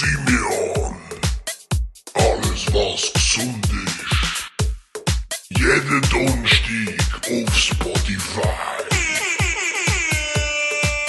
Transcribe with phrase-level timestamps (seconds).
[0.00, 0.96] Simeon.
[2.14, 4.48] Alles was gesund ist.
[5.50, 8.48] Jeden Donnerstag auf Spotify.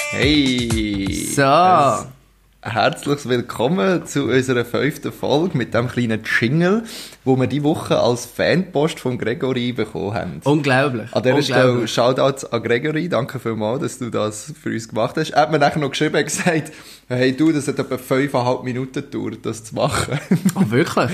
[0.10, 1.26] Hey!
[1.34, 1.42] So.
[1.44, 6.84] Ein Herzlich willkommen zu unserer fünften Folge mit dem kleinen Jingle,
[7.24, 10.42] wo wir die Woche als Fanpost von Gregory bekommen haben.
[10.44, 11.14] Unglaublich.
[11.14, 11.88] An dieser Stelle.
[11.88, 15.30] Shoutouts an Gregory, danke vielmals, dass du das für uns gemacht hast.
[15.32, 16.72] Er hat mir nachher noch geschrieben und gesagt,
[17.08, 20.20] hey du, das hat etwa fünfeinhalb Minuten gedauert, das zu machen.
[20.56, 21.12] Ah, wirklich?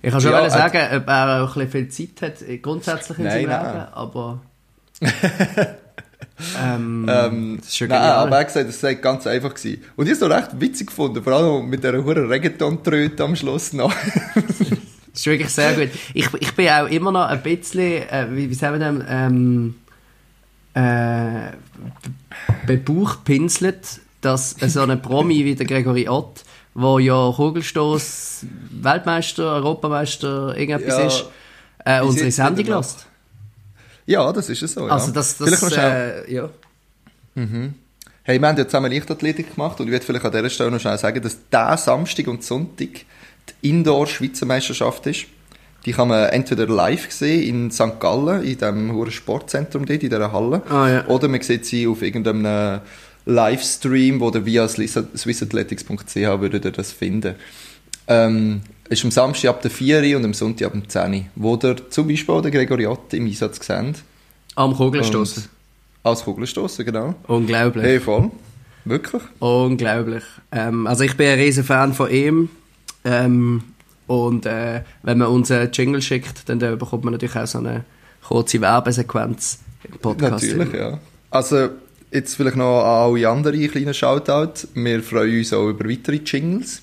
[0.00, 3.18] Ich kann schon Ja, äh, sagen, ob er auch ein bisschen viel Zeit hat, grundsätzlich
[3.18, 3.72] in Nein, seinem nein.
[3.74, 4.40] Leben, aber...
[6.62, 8.26] ähm, Ähm, das ist schon Nein, genial.
[8.26, 9.82] aber er gesagt, das sei ganz einfach gewesen.
[9.96, 13.36] Und ich habe es noch recht witzig gefunden, vor allem mit dieser hohen Reggaeton-Tröte am
[13.36, 13.92] Schluss noch.
[15.12, 15.90] Das ist wirklich sehr gut.
[16.14, 19.74] Ich, ich bin auch immer noch ein bisschen, äh, wie, wie sagen wir das, ähm,
[20.74, 21.52] äh,
[22.66, 26.44] bebauchpinselt, dass so ein Promi wie der Gregory Ott,
[26.74, 28.46] wo ja Kugelstoß
[28.80, 31.06] Weltmeister, Europameister, irgendetwas Ja.
[31.06, 31.24] ist,
[31.84, 33.06] äh, unsere Sendung lässt.
[34.06, 34.86] ja, das ist es so.
[34.86, 34.94] Ja.
[34.94, 36.24] Also das, Vielleicht noch das schnell.
[36.28, 36.48] äh, ja.
[38.24, 40.80] Hey, wir haben ja zusammen Leichtathletik gemacht und ich werde vielleicht an dieser Stelle noch
[40.80, 42.88] schnell sagen, dass der Samstag und Sonntag
[43.48, 45.26] die Indoor-Schweizer Meisterschaft ist.
[45.84, 47.98] Die kann man entweder live sehen in St.
[47.98, 50.62] Gallen, in dem hohen Sportzentrum dort, in dieser Halle.
[50.70, 51.06] Ah, ja.
[51.08, 52.80] Oder man sieht sie auf irgendeinem
[53.26, 57.34] Livestream, wo ihr via swissathletics.ch würdet ihr das finden.
[58.08, 61.24] Ähm, ist am Samstag ab der 4 Uhr und am Sonntag ab der 10 Uhr,
[61.36, 64.02] wo ihr zum Beispiel den Gregoriot im Einsatz seht.
[64.54, 65.44] Am Kugelstoßen.
[66.02, 67.14] Als Kugelstoßen, genau.
[67.26, 67.84] Unglaublich.
[67.84, 68.30] Hey, voll.
[68.84, 69.22] Wirklich?
[69.38, 70.24] Unglaublich.
[70.50, 72.50] Ähm, also ich bin ein riesen Fan von ihm.
[73.04, 73.62] Ähm,
[74.06, 77.58] und äh, wenn man uns einen Jingle schickt, dann äh, bekommt man natürlich auch so
[77.58, 77.84] eine
[78.26, 80.44] kurze Werbesequenz im Podcast.
[80.44, 80.98] Natürlich, ja.
[81.30, 81.70] Also,
[82.10, 84.68] jetzt vielleicht noch an alle anderen kleinen Shoutout.
[84.74, 86.82] Wir freuen uns auch über weitere Jingles.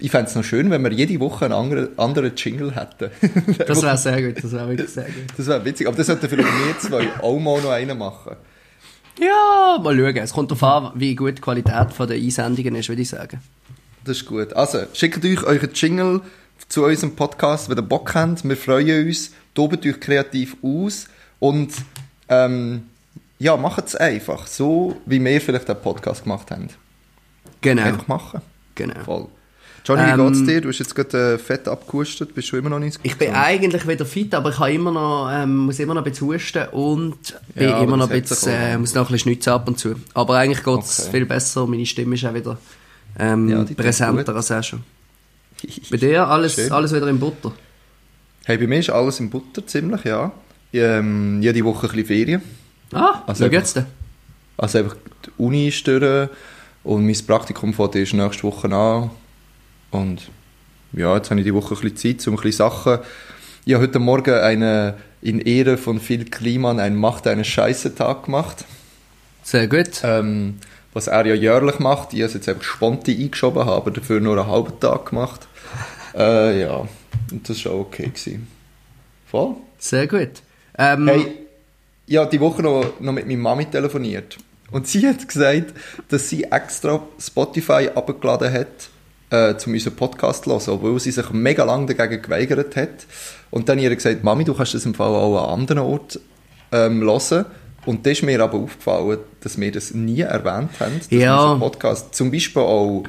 [0.00, 3.10] Ich fände es noch schön, wenn wir jede Woche einen anderen, anderen Jingle hätten.
[3.66, 5.24] Das wäre sehr gut, das wäre wirklich sehr gut.
[5.36, 5.86] das wäre witzig.
[5.86, 8.36] Aber das sollten vielleicht wir zwei auch mal noch einen machen.
[9.20, 10.16] Ja, mal schauen.
[10.16, 13.40] Es kommt darauf an, wie gut die Qualität der Einsendungen ist, würde ich sagen.
[14.04, 14.52] Das ist gut.
[14.52, 16.20] Also, schickt euch euren Jingle
[16.68, 18.46] zu unserem Podcast, wenn ihr Bock habt.
[18.46, 19.32] Wir freuen uns.
[19.54, 21.06] Tobt euch kreativ aus.
[21.40, 21.72] Und,
[22.28, 22.82] ähm,
[23.38, 24.46] ja, macht es einfach.
[24.46, 26.68] So, wie wir vielleicht den Podcast gemacht haben.
[27.60, 27.82] Genau.
[27.82, 28.40] Einfach machen.
[28.74, 29.00] genau.
[29.04, 29.26] Voll.
[29.86, 30.60] Johnny, wie Ähm, geht's dir?
[30.62, 32.34] Du hast jetzt gerade äh, fett abgehustet.
[32.34, 35.30] Bist du immer noch nicht Ich bin eigentlich wieder fit, aber ich habe immer noch,
[35.30, 38.78] ähm, muss immer noch ein bisschen husten und bin Ja, immer noch ein bisschen, äh,
[38.78, 39.94] muss noch ein bisschen schnitzen ab und zu.
[40.14, 41.10] Aber eigentlich geht es Okay.
[41.10, 42.56] viel besser, meine Stimme ist auch wieder
[43.18, 44.82] ähm, Ja, präsenter als auch schon.
[45.90, 46.72] Bei dir alles, Schön.
[46.72, 47.52] alles wieder in Butter?
[48.44, 50.30] Hey, bei mir ist alles in Butter ziemlich, ja.
[50.72, 52.42] Ähm, jede Woche ein bisschen Ferien.
[52.92, 53.86] Ah, Also wie geht's denn?
[54.58, 56.28] Also einfach die Uni durch
[56.82, 59.10] und mein Praktikum fängt erst nächste Woche an.
[59.90, 60.30] Und
[60.92, 62.98] ja, jetzt habe ich die Woche ein bisschen Zeit, um ein bisschen Sachen...
[63.66, 68.66] Ich habe heute Morgen eine, in Ehre von Phil Kliman einen Macht einen Scheiße-Tag gemacht.
[69.42, 70.02] Sehr gut.
[70.02, 70.58] Ähm,
[70.94, 72.14] was er ja jährlich macht.
[72.14, 75.46] Ich habe es jetzt einfach spontan eingeschoben, habe aber dafür nur einen halben Tag gemacht.
[76.16, 76.86] Äh, ja,
[77.32, 78.04] und das war auch okay.
[78.04, 78.46] Gewesen.
[79.26, 79.56] Voll.
[79.80, 80.30] Sehr gut.
[80.78, 81.26] Ähm, Hey,
[82.06, 84.38] ich habe die Woche noch, noch mit meiner Mami telefoniert.
[84.70, 85.74] Und sie hat gesagt,
[86.08, 88.90] dass sie extra Spotify abgeladen hat,
[89.30, 93.06] äh, um unseren Podcast zu hören, obwohl sie sich mega lange dagegen geweigert hat.
[93.50, 96.20] Und dann hat ihr gesagt, Mami, du kannst das im Fall auch an anderen Ort
[96.72, 97.46] ähm, hören.
[97.86, 101.54] Und das ist mir aber aufgefallen, dass wir das nie erwähnt haben, dass Ja.
[101.56, 103.04] Podcast zum Beispiel auch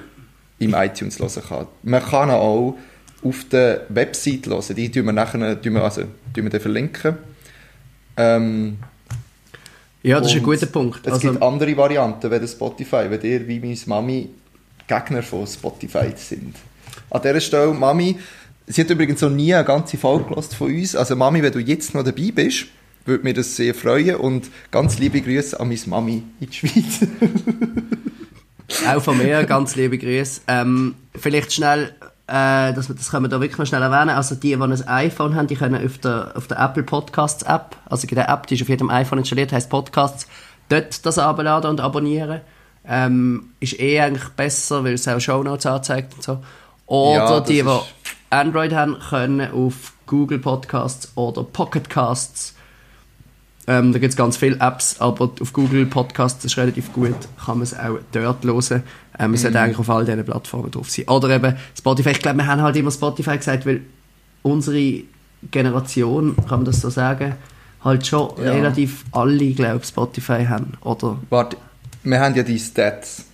[0.59, 1.67] im iTunes hören kann.
[1.83, 2.75] Man kann auch
[3.23, 4.75] auf der Website hören.
[4.75, 7.17] Die tun wir nachher tun wir, also, tun wir dann verlinken.
[8.17, 8.77] Ähm,
[10.03, 11.05] ja, das ist ein guter Punkt.
[11.05, 14.29] Es Also, gibt andere Varianten, das Spotify, wenn ihr wie meine Mami
[14.87, 16.55] Gegner von Spotify sind.
[17.09, 18.17] An dieser Stelle, Mami,
[18.67, 20.25] sie hat übrigens noch nie eine ganze Folge
[20.57, 20.95] von uns.
[20.95, 22.67] Also Mami, wenn du jetzt noch dabei bist,
[23.05, 27.07] würde mir das sehr freuen und ganz liebe Grüße an meine Mami in die Schweiz.
[28.87, 30.41] Auch von mir ganz liebe Grüße.
[30.47, 31.93] Ähm, vielleicht schnell,
[32.27, 34.09] äh, das, das können wir da wirklich noch schnell erwähnen.
[34.09, 37.77] Also die, die ein iPhone haben, die können auf der, auf der Apple Podcasts App,
[37.85, 40.27] also die App, die ist auf jedem iPhone installiert, heißt Podcasts,
[40.69, 42.41] dort das abladen und abonnieren.
[42.87, 46.39] Ähm, ist eh eigentlich besser, weil es auch Shownotes anzeigt und so.
[46.87, 47.79] Oder Ja, die, die
[48.29, 52.55] Android haben, können auf Google Podcasts oder Pocket Casts
[53.67, 57.57] ähm, da gibt es ganz viele Apps, aber auf Google Podcasts ist relativ gut, kann
[57.57, 58.83] man es auch dort hören.
[59.17, 61.07] Ähm, es sollte eigentlich auf all diesen Plattformen drauf sein.
[61.07, 62.09] Oder eben Spotify.
[62.11, 63.81] Ich glaube, wir haben halt immer Spotify gesagt, weil
[64.43, 65.03] unsere
[65.51, 67.35] Generation, kann man das so sagen,
[67.83, 68.51] halt schon Ja.
[68.51, 70.73] relativ alle, glaube ich, Spotify haben.
[70.81, 71.17] Oder?
[71.29, 71.57] Warte,
[72.03, 73.25] wir haben ja die Stats.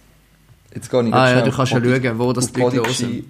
[0.73, 3.25] Jetzt gehe ich Ah, ja, du kannst ja schauen, wo das Leute hören.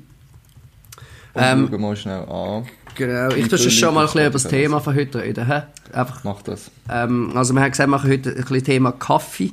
[1.33, 2.65] Ähm, schauen mal schnell an.
[2.95, 5.47] Genau, ich tue schon mal ein bisschen über das Thema von heute reden.
[5.47, 5.63] Hä?
[5.93, 6.71] Einfach, Mach das.
[6.89, 9.51] ähm, also wir haben gesagt, wir machen heute ein bisschen Thema Kaffee,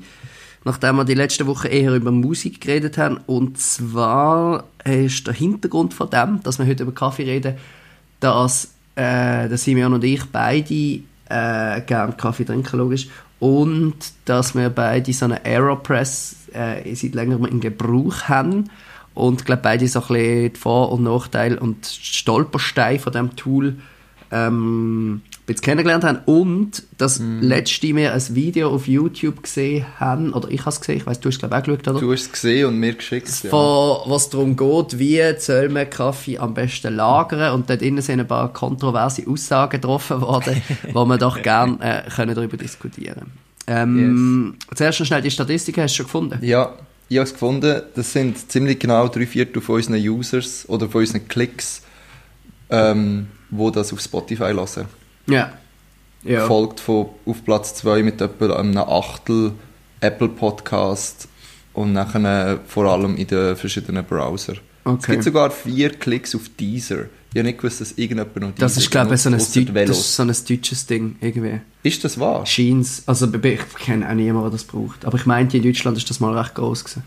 [0.65, 3.19] nachdem wir die letzte Woche eher über Musik geredet haben.
[3.27, 7.55] Und zwar ist der Hintergrund von dem, dass wir heute über Kaffee reden,
[8.21, 13.09] dass äh, der Simeon und ich beide äh, gerne Kaffee trinken, logisch.
[13.41, 13.95] Und
[14.25, 18.69] dass wir beide so eine Aeropress äh, seit längerem in Gebrauch haben.
[19.19, 23.37] Und ich glaube, beide so ein bisschen die Vor- und Nachteile und Stolpersteine von diesem
[23.37, 23.77] Tool
[24.31, 26.19] ähm, bisschen kennengelernt haben.
[26.27, 30.99] Und dass letzte wir ein Video auf YouTube gesehen haben, oder ich habe es gesehen,
[30.99, 32.01] ich weiß, du hast es glaube auch geschaut, oder?
[32.01, 33.29] Du hast es gesehen und mir geschickt.
[33.43, 33.51] Ja.
[33.51, 38.21] Von, was darum geht, wie soll man Kaffee am besten lagern und dort innen sind
[38.21, 40.63] ein paar kontroverse Aussagen getroffen worden,
[40.93, 43.33] wo wir doch gerne äh, können darüber diskutieren
[43.67, 46.39] ähm, Zuerst noch schnell die Statistiken, hast du schon gefunden?
[46.41, 46.75] Ja,
[47.09, 47.83] ich habe es gefunden.
[47.95, 51.83] Das sind ziemlich genau drei Viertel von unseren Users oder von unseren Klicks,
[52.71, 54.87] ähm, wo das auf Spotify hören.
[55.27, 55.53] Ja.
[56.23, 56.47] ja.
[56.47, 59.53] Folgt von auf Platz 2 mit etwa einem Achtel
[60.01, 61.29] Apple Podcast
[61.73, 64.55] und nachher vor allem in den verschiedenen Browser.
[64.55, 65.13] Es Okay.
[65.13, 67.07] gibt sogar vier Klicks auf Deezer.
[67.33, 70.17] Ich habe nicht gewusst, dass irgendjemand noch Das ist, glaube ich, so ein, das ist
[70.17, 71.61] so ein deutsches Ding, irgendwie.
[71.83, 72.47] Ist das wahr?
[72.47, 73.03] Scheins.
[73.07, 75.05] Also, ich kenne auch niemanden, der das braucht.
[75.05, 77.03] Aber ich meinte, in Deutschland ist das mal recht groß gewesen.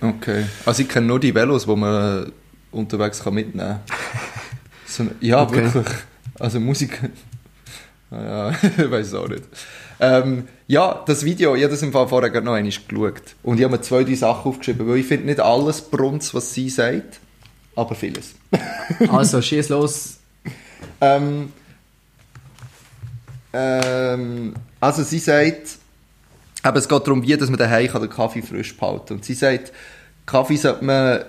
[0.00, 0.44] Okay.
[0.66, 2.32] Also ich kenne nur die Velos, die man
[2.70, 3.96] unterwegs kann mitnehmen kann.
[4.86, 5.72] So, ja, Okay.
[5.72, 5.96] wirklich.
[6.38, 7.00] Also Musik...
[8.08, 9.42] Ja, ich weiß es auch nicht.
[9.98, 13.34] Ähm, ja, das Video, ich habe das im Fall vorher gerade noch einmal geschaut.
[13.42, 16.54] Und ich habe mir zwei, drei Sachen aufgeschrieben, weil ich finde nicht alles Brunz, was
[16.54, 17.18] sie sagt,
[17.76, 18.34] aber vieles.
[19.08, 20.18] Also, schieß los.
[21.00, 21.52] Ähm,
[23.52, 25.78] ähm, also sie sagt,
[26.62, 29.16] aber es geht darum, wie dass man daheim den Kaffee frisch behalten kann.
[29.18, 29.72] Und sie sagt,
[30.26, 31.24] Kaffee sollte man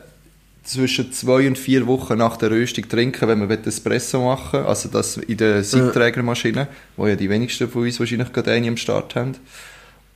[0.64, 4.68] zwischen zwei und vier Wochen nach der Röstung trinken, wenn man Espresso machen will.
[4.68, 6.68] Also das in der Siebträgermaschine,
[6.98, 9.36] wo ja die wenigsten von uns wahrscheinlich gerade eine am Start haben.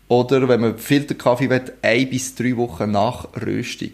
[0.10, 3.92] Oder wenn man Filterkaffee will, ein bis drei Wochen nach Röstung.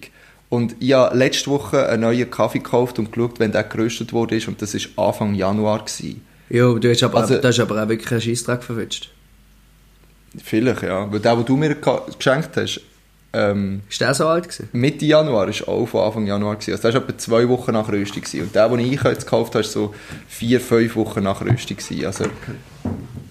[0.50, 4.40] Und ich habe letzte Woche einen neuen Kaffee gekauft und geschaut, wenn der geröstet wurde
[4.48, 5.80] und das war Anfang Januar.
[5.80, 6.22] Gewesen.
[6.50, 9.10] Ja, du hast aber, Also- du hast aber auch wirklich einen Scheissdreck verwünscht.
[10.44, 11.12] Vielleicht, ja.
[11.12, 12.82] Weil der, den du mir geschenkt hast,
[13.34, 14.70] ähm, Ist der so alt gewesen?
[14.72, 16.56] Mitte Januar, ist auch von Anfang Januar.
[16.56, 16.72] Gewesen.
[16.72, 18.22] Also der war etwa zwei Wochen nach Röstung.
[18.22, 18.42] Gewesen.
[18.44, 19.94] Und der, den ich jetzt gekauft habe, ist so
[20.28, 21.76] vier, fünf Wochen nach Röstung.
[21.78, 22.06] Gewesen.
[22.06, 22.26] Also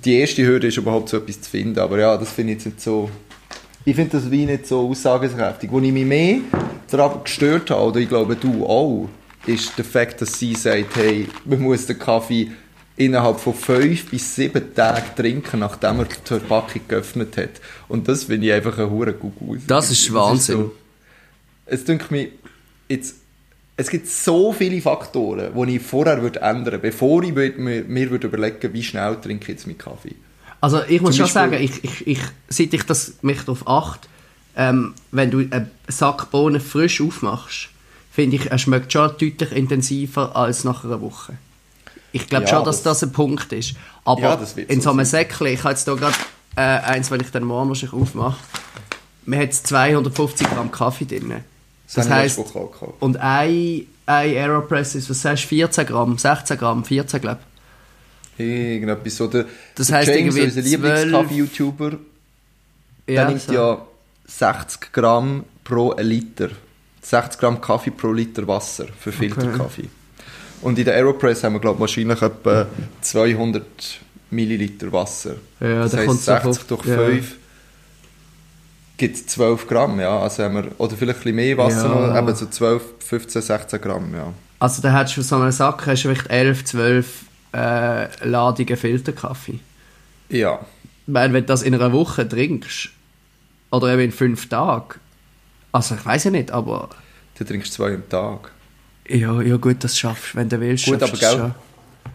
[0.05, 1.79] die erste Hürde ist überhaupt so etwas zu finden.
[1.79, 3.11] Aber ja, das finde ich jetzt nicht so...
[3.87, 5.71] Ich finde das wie nicht so aussagekräftig.
[5.73, 6.39] Wo ich mich mehr
[6.91, 9.09] daran gestört habe, oder ich glaube du auch,
[9.47, 12.51] ist der Fakt, dass sie sagt, hey, man muss den Kaffee
[12.97, 17.51] innerhalb von fünf bis sieben Tagen trinken, nachdem er die Verpackung geöffnet hat.
[17.89, 19.57] Und das finde ich einfach ein hure Gugu.
[19.67, 20.57] Das ist Wahnsinn.
[20.57, 20.75] so-
[21.67, 22.29] es denkt mir,
[22.89, 23.17] jetzt,
[23.77, 28.11] es gibt so viele Faktoren, die ich vorher würde ändern bevor ich würd, mir, mir
[28.11, 30.15] würde überlegen wie schnell trinke ich jetzt meinen Kaffee.
[30.61, 33.69] Also ich muss Zum schon Beispiel- sagen, ich, ich, ich, seit ich das, mich darauf
[33.69, 34.09] achte,
[34.57, 37.69] ähm, wenn du einen Sack Bohnen frisch aufmachst,
[38.11, 41.35] finde ich, er schmeckt schon deutlich intensiver als nach einer Woche.
[42.13, 43.75] Ich glaube Ja, schon, dass das- das ein Punkt ist.
[44.05, 45.05] Aber Ja, das in so einem.
[45.05, 46.15] Säckchen, ich habe jetzt hier gerade
[46.57, 48.39] äh, eins, wenn ich den morgen wahrscheinlich aufmache,
[49.27, 51.35] man hat 250 Gramm Kaffee drin.
[51.95, 52.95] Das, ich auch gekauft.
[53.01, 57.41] und ein, ein Aeropress ist, was sagst du, 14 Gramm, 16 Gramm, 14 glaube
[58.39, 59.27] Irgendetwas so.
[59.29, 61.93] Der, Das der heisst James, unser Lieblingskaffee-YouTuber,
[63.07, 63.15] ich.
[63.15, 63.53] der nimmt so.
[63.53, 63.87] ja
[64.27, 66.51] 60 Gramm pro Liter.
[67.03, 69.89] 60 Gramm Kaffee pro Liter Wasser für Filterkaffee.
[70.63, 72.67] Und in der Aeropress haben wir, glaube ich, wahrscheinlich etwa
[73.03, 73.65] 200
[74.31, 75.35] Milliliter Wasser.
[75.61, 76.97] Ja, das heisst, so 60 auf- durch ja.
[76.97, 77.37] 5
[78.97, 80.19] gibt 12 Gramm, ja.
[80.19, 82.07] Also haben wir, oder vielleicht ein bisschen mehr Wasser, Ja.
[82.13, 84.33] noch, eben so 12, 15, 16 Gramm, ja.
[84.59, 87.07] Also da hättest du so einen Sack hast du vielleicht 11, 12
[87.55, 89.61] äh, Ladungen Filterkaffee.
[90.31, 90.61] Ja.
[91.07, 92.89] Meine, wenn du das in einer Woche trinkst,
[93.71, 94.95] oder eben in fünf Tagen,
[95.73, 96.89] also ich weiß ja nicht, aber
[97.39, 98.51] Du trinkst zwei am Tag.
[99.09, 100.87] ja, ja gut, das schaffst wenn du willst.
[100.87, 101.55] Gut, aber es gell, schon.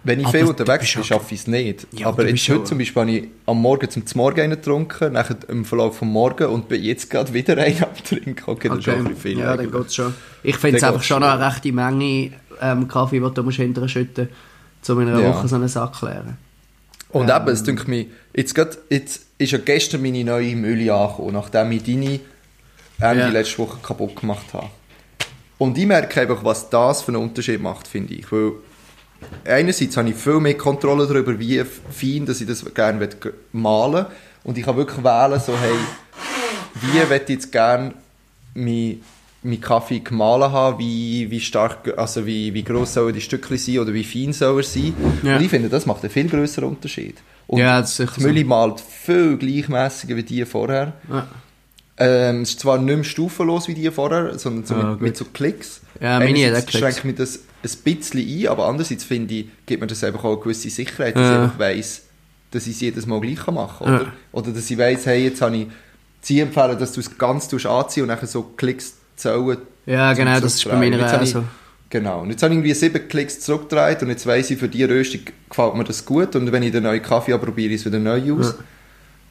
[0.03, 1.87] Wenn ich Aber viel unterwegs bin, ja- schaffe ich es nicht.
[1.91, 5.35] Ja, aber jetzt heute zum Beispiel habe ich am Morgen zum Morgen einen getrunken, nachher
[5.47, 8.41] im Verlauf vom Morgen und bin jetzt gerade wieder einen am Trinken.
[8.47, 9.37] Okay, das ist auch ein bisschen viel.
[9.39, 9.73] ja, dann eigentlich.
[9.81, 10.13] geht's schon.
[10.41, 11.29] Ich finde es Dann einfach schon schon.
[11.29, 12.31] eine rechte Menge
[12.61, 14.29] ähm, Kaffee, die du musst hinterher schütten
[14.79, 15.29] musst, um in einer Ja.
[15.35, 16.37] Woche so einen Sack zu leeren.
[17.09, 17.35] Und Ähm.
[17.35, 21.71] eben, es denkt mir, jetzt, grad, jetzt ist ja gestern meine neue Mühle angekommen, nachdem
[21.71, 22.19] ich deine
[22.99, 23.29] Ende Ja.
[23.29, 24.67] letzte Woche kaputt gemacht habe.
[25.57, 28.31] Und ich merke einfach, was das für einen Unterschied macht, finde ich.
[28.31, 28.53] Weil
[29.45, 33.07] einerseits habe ich viel mehr Kontrolle darüber, wie fein dass ich das gerne
[33.51, 34.05] malen will.
[34.43, 35.75] Und ich kann wirklich wählen, so, hey,
[36.81, 37.93] wie will ich jetzt gerne
[38.55, 39.01] mein,
[39.43, 43.79] mein Kaffee gemahlen habe, wie, wie stark, also wie, wie gross sollen die Stückchen sein
[43.79, 44.93] oder wie fein soll er sein.
[45.23, 45.35] Ja.
[45.37, 47.17] Und ich finde, das macht einen viel grösseren Unterschied.
[47.51, 50.93] Und Ja, das ist die Mühle malt viel gleichmäßiger wie die vorher.
[51.09, 51.27] Ja.
[51.97, 55.17] Ähm, es ist zwar nicht mehr stufenlos wie die vorher, sondern so Ah, mit, mit
[55.17, 55.81] so Klicks.
[55.99, 56.77] Ja, meine hat Klicks.
[56.79, 60.31] schränkt mir das ein bisschen ein, aber andererseits finde ich, gibt mir das einfach auch
[60.33, 61.35] eine gewisse Sicherheit, dass Ja.
[61.35, 62.03] ich einfach weiss,
[62.51, 63.95] dass ich es jedes Mal gleich machen kann.
[63.95, 64.13] Oder, Ja.
[64.31, 65.67] oder dass ich weiss, hey, jetzt habe ich
[66.21, 69.57] sie empfehlen, dass du es ganz tust anziehen und dann so Klicks zählen.
[69.85, 71.43] Ja, genau, das ist bei Jetzt auch so.
[71.91, 72.21] Genau.
[72.21, 75.21] Und jetzt habe ich irgendwie sieben Klicks zurückgedreht und jetzt weiss ich, für die Röstung
[75.49, 78.33] gefällt mir das gut und wenn ich den neuen Kaffee probiere ich es wieder neu
[78.33, 78.55] aus.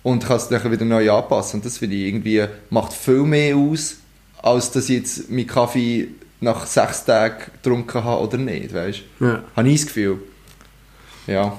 [0.02, 1.60] Und kann es dann wieder neu anpassen.
[1.60, 3.96] Und das finde ich irgendwie, macht viel mehr aus,
[4.42, 6.08] als dass ich jetzt meinen Kaffee
[6.40, 9.24] nach sechs Tagen getrunken habe oder nicht, weißt du?
[9.26, 9.42] Ja.
[9.54, 10.18] Habe ich das Gefühl.
[11.26, 11.58] Ja.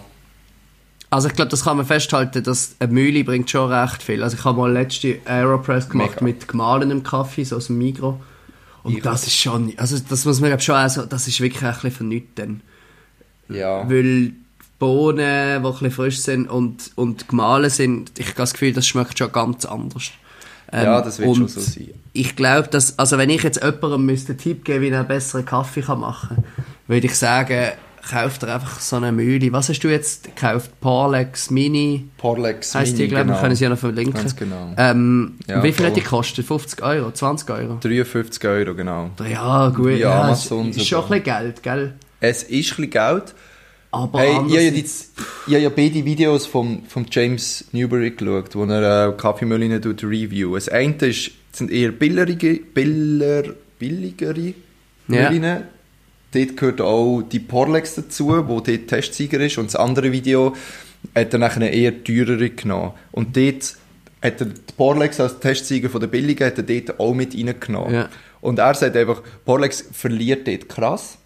[1.12, 4.24] Also ich glaube, das kann man festhalten, dass eine Mühle bringt schon recht viel.
[4.24, 6.24] Also ich habe mal letzte Aeropress gemacht Mega.
[6.24, 8.15] mit gemahlenem Kaffee, so aus dem Migros.
[8.84, 11.40] Und Ich- das ist schon, also das muss man glaub, schon auch so, das ist
[11.40, 12.50] wirklich ein bisschen vernünftig.
[13.50, 13.88] Ja.
[13.90, 14.34] Weil die
[14.80, 18.88] Bohnen, die ein bisschen frisch sind und, und gemahlen sind, ich habe das Gefühl, das
[18.88, 20.12] schmeckt schon ganz anders.
[20.72, 21.90] Ähm, Ja, das wird schon so sein.
[22.14, 25.08] Ich glaube, dass, also wenn ich jetzt jemandem müsste einen Tipp geben, wie er einen
[25.08, 26.44] besseren Kaffee kann machen kann,
[26.88, 27.72] würde ich sagen,
[28.10, 29.51] kauft er einfach so eine Mühle.
[29.51, 30.72] Was hast du jetzt gekauft?
[30.81, 32.05] Parlex Mini?
[32.17, 33.41] Porlex Heißt die, Mini, glaube ich, genau.
[33.41, 34.13] können sie ja noch verlinken.
[34.13, 34.74] Ganz genau.
[34.77, 36.22] Ähm, Ja, wie viel hat die voll.
[36.22, 36.46] gekostet?
[36.46, 37.12] 50 Euro?
[37.12, 37.77] 20 Euro?
[37.81, 39.12] 53 Euro, genau.
[39.29, 39.88] Ja, gut.
[39.89, 41.93] Via Ja, Amazon ist, ist schon ein bisschen Geld, gell?
[42.20, 43.24] Es ist ein bisschen Geld.
[43.93, 48.12] Aber Hey, ich habe ja, die, ich habe ja beide Videos von, von James Newbury
[48.12, 50.55] geschaut, wo er äh, Kaffeemühlen tut review.
[50.55, 53.43] Das eine ist, sind eher billigere, biller,
[53.77, 54.53] billigere
[55.10, 55.29] Ja.
[55.29, 55.63] Mühlen.
[56.34, 59.58] Dort gehört auch die Porlex dazu, wo dort Testsieger ist.
[59.58, 60.56] Und das andere Video
[61.14, 62.92] hat er nachher eher teurere genommen.
[63.12, 63.76] Und dort
[64.22, 67.94] hat er die Porlex als Testsieger von der billigen hat er dort auch mit reingenommen.
[67.94, 68.10] Ja.
[68.40, 71.18] Und er sagt einfach, Porlex verliert dort krass.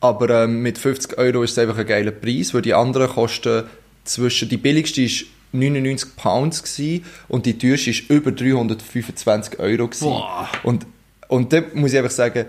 [0.00, 3.64] Aber ähm, mit 50 Euro ist es einfach ein geiler Preis, weil die anderen kosten
[4.04, 9.88] zwischen, die billigste war 99 Pounds gewesen, und die teuerste ist über 325 Euro.
[9.88, 10.04] Gewesen.
[10.04, 10.48] Boah.
[10.62, 10.86] Und,
[11.28, 12.46] und da muss ich einfach sagen,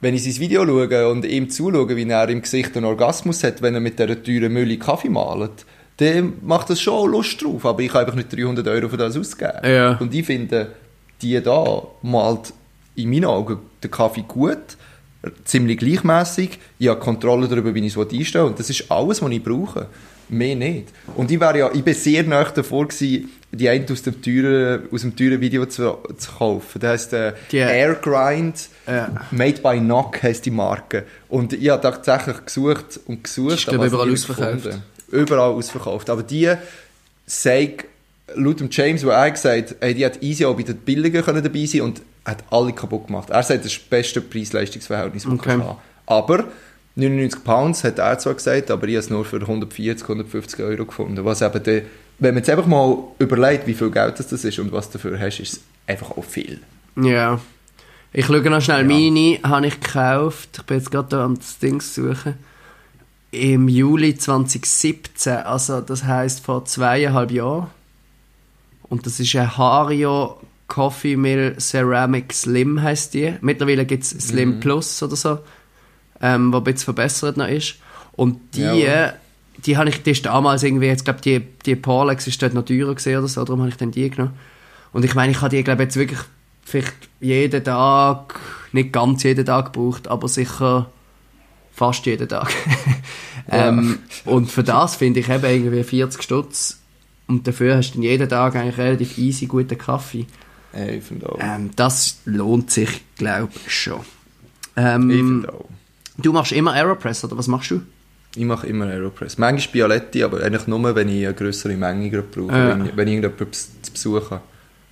[0.00, 3.62] wenn ich sein Video schaue und ihm zuschaue, wie er im Gesicht einen Orgasmus hat,
[3.62, 5.64] wenn er mit dieser teuren Mülle Kaffee malt,
[5.96, 7.64] dann macht das schon Lust drauf.
[7.64, 9.58] Aber ich kann einfach nicht 300 Euro für das ausgeben.
[9.64, 9.96] Ja.
[9.98, 10.72] Und ich finde,
[11.22, 12.52] die da malt
[12.96, 14.76] in meinen Augen den Kaffee gut,
[15.44, 16.58] ziemlich gleichmäßig.
[16.78, 18.46] Ich habe Kontrolle darüber, wie ich es einstelle.
[18.46, 19.86] Und das ist alles, was ich brauche.
[20.28, 20.88] Mehr nicht.
[21.16, 24.88] Und ich, wäre ja, ich bin sehr nahe davor gewesen, die eine aus dem teuren,
[24.90, 26.80] aus dem teuren Video zu, zu kaufen.
[26.80, 29.10] Das heisst äh, Die- Air Grind Ja.
[29.30, 31.04] Made by Nock heisst die Marke.
[31.28, 33.54] Und ich habe tatsächlich gesucht und gesucht.
[33.54, 34.52] Ich, überall nie ausverkauft.
[34.64, 34.82] gefunden.
[35.12, 36.10] Überall ausverkauft.
[36.10, 36.52] Aber die
[37.26, 37.84] sagt,
[38.34, 41.22] laut dem James, wo er gesagt hat, hey, die hat easy auch bei den Billigen
[41.22, 43.30] können dabei sein und hat alle kaputt gemacht.
[43.30, 45.60] Er sagt, das ist das beste Preis-Leistungs-Verhältnis, Okay.
[46.06, 46.44] Aber
[46.96, 50.84] 99 Pounds hat er zwar gesagt, aber ich habe es nur für 140, 150 Euro
[50.84, 51.24] gefunden.
[51.24, 51.82] Was eben der,
[52.18, 55.18] wenn man jetzt einfach mal überlegt, wie viel Geld das ist und was du dafür
[55.18, 56.60] hast, ist es einfach auch viel.
[56.96, 57.40] Ja.
[58.12, 58.84] Ich schaue noch schnell.
[58.84, 60.50] Mini habe ich gekauft.
[60.58, 62.34] Ich bin jetzt gerade da am das Ding suchen.
[63.32, 65.38] Im Juli 2017.
[65.38, 67.66] Also, das heisst vor zweieinhalb Jahren.
[68.84, 73.34] Und das ist ein Hario Coffee Mill Ceramic Slim heisst die.
[73.40, 75.38] Mittlerweile gibt es Slim Plus oder so.
[76.20, 77.76] Ähm, wo ein bisschen verbessert noch ist.
[78.12, 79.12] Und die, Ja.
[79.64, 82.64] die habe ich, die ist damals irgendwie, jetzt glaube die, die Porlex ist dort noch
[82.64, 84.34] teurer gesehen oder so, darum habe ich dann die genommen.
[84.92, 86.20] Und ich meine, ich habe die, glaube jetzt wirklich
[86.64, 88.38] vielleicht jeden Tag,
[88.72, 90.90] nicht ganz jeden Tag gebraucht, aber sicher
[91.72, 92.52] fast jeden Tag.
[93.50, 96.80] ähm, und für das finde ich eben irgendwie 40 Stutz
[97.26, 100.26] und dafür hast du dann jeden Tag eigentlich relativ easy guten Kaffee.
[101.24, 101.38] Auch.
[101.40, 104.00] Ähm, das lohnt sich, glaube ich, schon.
[104.76, 105.46] Ähm.
[106.18, 107.82] Du machst immer Aeropress, oder was machst du?
[108.36, 109.38] Ich mache immer Aeropress.
[109.38, 112.68] Manchmal Bialetti, aber eigentlich nur, wenn ich eine größere Menge gerade brauche, Ja.
[112.70, 113.52] wenn, ich, wenn ich irgendjemanden
[113.82, 114.40] zu Besuch habe.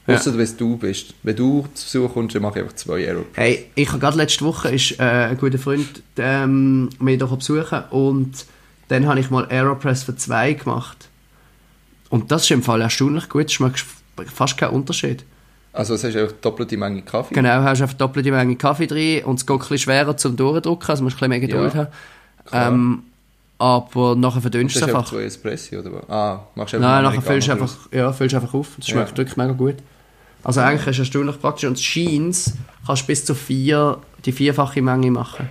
[0.06, 0.14] Ja.
[0.16, 1.14] Ausser wenn du bist.
[1.22, 3.36] Wenn du zu Besuch kommst, dann mache ich einfach zwei Aeropress.
[3.36, 7.82] Hey, ich habe gerade letzte Woche ist, äh, ein guter Freund ähm, mich doch besuchen
[7.90, 8.46] und
[8.88, 11.08] dann habe ich mal Aeropress für zwei gemacht.
[12.10, 13.84] Und das ist im Fall erstaunlich gut, es schmeckt
[14.34, 15.24] fast keinen Unterschied.
[15.72, 17.34] Also es hast einfach doppelte Menge Kaffee.
[17.34, 20.88] Genau, hast einfach doppelte Menge Kaffee drin und es geht ein bisschen schwerer zum Durchdrücken,
[20.90, 21.88] also musst ein bisschen mehr Geduld Ja,
[22.52, 22.74] haben.
[22.74, 23.02] Ähm,
[23.58, 25.10] aber nachher Du verdünnst hast du einfach einfach.
[25.12, 26.10] zwei Espressi, oder was?
[26.10, 28.68] Ah, machst du einfach Nein, nachher füllst du einfach, ja, füllst du einfach auf.
[28.76, 28.94] Das Ja.
[28.96, 29.76] schmeckt wirklich mega gut.
[30.44, 31.68] Also eigentlich ist es erstaunlich praktisch.
[31.68, 32.54] Und Sheens
[32.86, 35.48] kannst du bis zu vier, die vierfache Menge machen.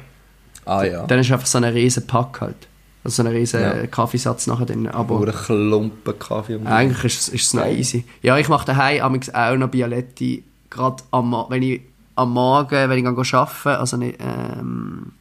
[0.65, 1.05] Ah ja.
[1.07, 2.67] Dann ist einfach so ein riesen Pack halt.
[3.03, 3.88] Also so ein riesen Ja.
[3.88, 4.88] Kaffeesatz nachher drin.
[4.88, 6.55] Aber Oder Klumpen Kaffee.
[6.55, 8.05] um- eigentlich ist es, ist es noch easy.
[8.22, 10.43] Ja, ich mache daheim amigs auch noch Bialetti.
[10.70, 11.81] Gerade am, wenn ich
[12.15, 15.13] am Morgen, wenn ich gehe arbeiten, also nicht, ähm,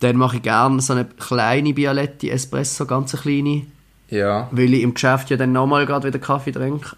[0.00, 3.62] dann mache ich gerne so eine kleine Bialetti Espresso, ganz eine kleine,
[4.10, 4.48] Ja.
[4.52, 6.96] weil ich im Geschäft ja dann nochmal gerade wieder Kaffee trinke.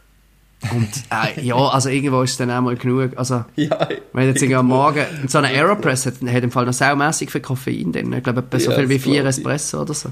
[0.73, 3.11] Und äh, ja, also irgendwo ist es dann auch mal genug.
[3.17, 3.89] Also, Ja.
[4.13, 7.41] wenn jetzt irgendwie am Morgen so eine Aeropress hat, hat im Fall noch saumässig viel
[7.43, 8.13] Koffein drin.
[8.13, 9.29] Ich glaube, etwa so Ja, viel wie vier ich.
[9.29, 10.09] Espresso oder so.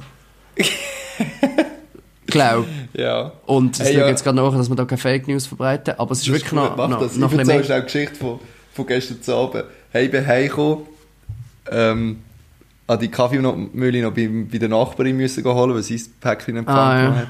[2.26, 2.66] glaube.
[2.94, 3.32] Ja.
[3.46, 4.08] Und es Hey, ja.
[4.08, 6.50] jetzt gerade nach, dass wir da keine Fake News verbreiten, aber es ist Das wirklich
[6.50, 7.16] gut, noch, mach noch, das.
[7.16, 7.76] noch ich ein bisschen erzähle mehr.
[7.76, 8.40] eine Geschichte von,
[8.72, 9.64] von gestern Abend.
[9.90, 10.78] Hey, bin heimgekommen,
[11.70, 12.18] ähm,
[12.86, 16.78] an die Kaffeemühle noch bei, bei der Nachbarin müssen holen, weil sie das Päckchen empfangen
[16.78, 17.14] Ah, ja.
[17.16, 17.28] hat.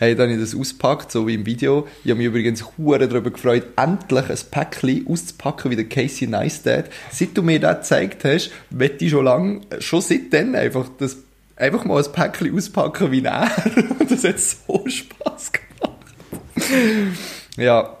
[0.00, 1.86] Hey, dann habe ich das ausgepackt, so wie im Video.
[2.04, 6.86] Ich habe mich übrigens hure darüber gefreut, endlich ein Päckchen auszupacken wie der Casey Neistat.
[7.10, 11.18] Seit du mir das gezeigt hast, möchte ich schon lange, schon seitdem einfach das,
[11.54, 13.50] einfach mal ein Päckchen auspacken wie er.
[13.98, 17.18] Und das hat so Spass gemacht.
[17.58, 17.98] Ja,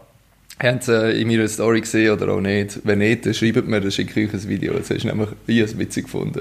[0.58, 2.80] es äh, in meiner Story gesehen oder auch nicht?
[2.82, 4.72] Wenn nicht, dann schreibt mir, dann schicke ich euch ein Video.
[4.72, 6.40] Das hast du nämlich es witzig gefunden.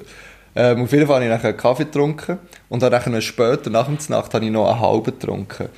[0.55, 2.39] Ähm, auf jeden Fall habe ich nachher einen Kaffee getrunken
[2.69, 5.69] und dann nachher später, nach der Nacht, habe ich noch einen halben getrunken.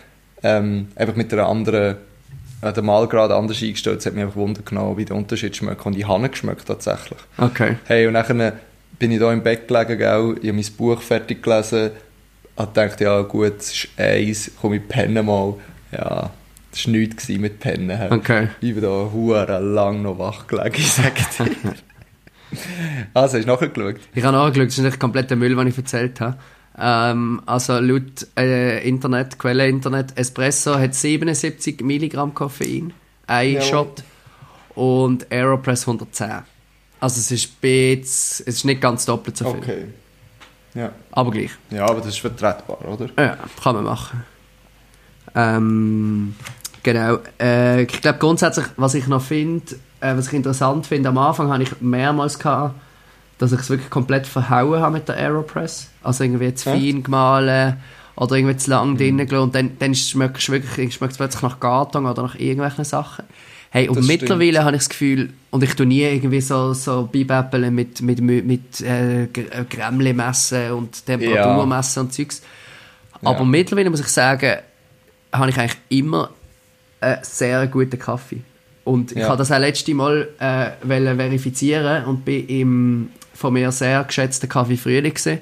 [0.44, 1.98] Ähm, einfach mit einer anderen,
[2.62, 4.00] äh, der Malgrad anders eingestellt.
[4.00, 5.86] Es hat mich einfach Wunder genommen, wie der Unterschied schmeckt.
[5.86, 7.20] Und ich habe ihn geschmeckt tatsächlich.
[7.38, 7.78] Okay.
[7.86, 8.54] Hey, und dann
[8.98, 10.36] bin ich da im Bett gelegen, gell?
[10.42, 11.92] ich habe mein Buch fertig gelesen,
[12.58, 15.56] habe gedacht, ja gut, es ist eins, komm ich penne mal.
[15.92, 16.30] Ja,
[16.72, 18.12] das war nichts mit Pennen.
[18.12, 18.48] Okay.
[18.62, 21.76] Ich bin da lang noch wach gelegen, ich sag dir.
[23.14, 23.96] also, hast du nachher geschaut?
[24.14, 26.38] Ich habe nachgeschaut, das ist nicht komplett der Müll, den ich erzählt habe.
[26.78, 32.94] Ähm, also laut äh, Internet, Quelle Internet, Espresso hat 77 Milligramm Koffein,
[33.28, 33.68] ein Jawohl.
[33.68, 34.04] Shot
[34.76, 36.30] und Aeropress 110.
[37.02, 39.86] Also es ist, ein bisschen- es ist nicht ganz doppelt so viel, Okay.
[40.74, 40.92] Ja.
[41.12, 41.52] aber gleich.
[41.72, 43.10] ja, aber das ist vertretbar, oder?
[43.18, 44.24] Ja, kann man machen.
[45.36, 46.36] Ähm,
[46.84, 47.20] genau.
[47.40, 51.52] Äh, ich glaube grundsätzlich, was ich noch finde, äh, was ich interessant finde, am Anfang
[51.52, 52.76] habe ich mehrmals gehabt,
[53.38, 55.90] dass ich es wirklich komplett verhauen habe mit der Aeropress.
[56.04, 56.76] Also irgendwie zu Ja?
[56.76, 57.78] fein gemahlen
[58.16, 58.76] oder irgendwie zu Mhm.
[58.76, 62.84] lang drinnen gelassen und dann, dann schmeckt es wirklich plötzlich nach Garton oder nach irgendwelchen
[62.86, 63.26] Sachen.
[63.74, 67.04] Hey, und Das mittlerweile habe ich das Gefühl, und ich tue nie irgendwie so, so
[67.10, 69.28] Bibäppeln mit, mit, mit, mit äh, äh,
[69.70, 71.66] Grämmli messen und Temperatur Ja.
[71.66, 72.42] messen und Zeugs.
[73.22, 73.46] Aber Ja.
[73.46, 74.58] mittlerweile muss ich sagen,
[75.32, 76.32] habe ich eigentlich immer
[77.00, 78.42] einen sehr guten Kaffee.
[78.84, 79.28] Und ich Ja.
[79.30, 84.48] habe das auch letzte Mal äh, wollen verifizieren und bin im von mir sehr geschätzten
[84.50, 85.40] Kaffee Frühling gewesen,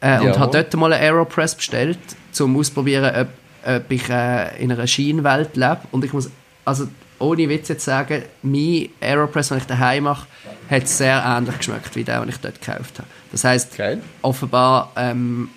[0.00, 1.98] äh, und habe dort mal eine Aeropress bestellt,
[2.38, 3.28] um auszuprobieren, ob,
[3.76, 5.80] ob ich äh, in einer Schienenwelt lebe.
[5.90, 6.30] Und ich muss,
[6.64, 6.86] also
[7.18, 10.26] ohne Witz jetzt sagen, mein Aeropress, den ich daheim mache,
[10.70, 13.08] hat sehr ähnlich geschmeckt wie der, den ich dort gekauft habe.
[13.32, 14.00] Das heisst, Geil.
[14.22, 15.48] offenbar ähm,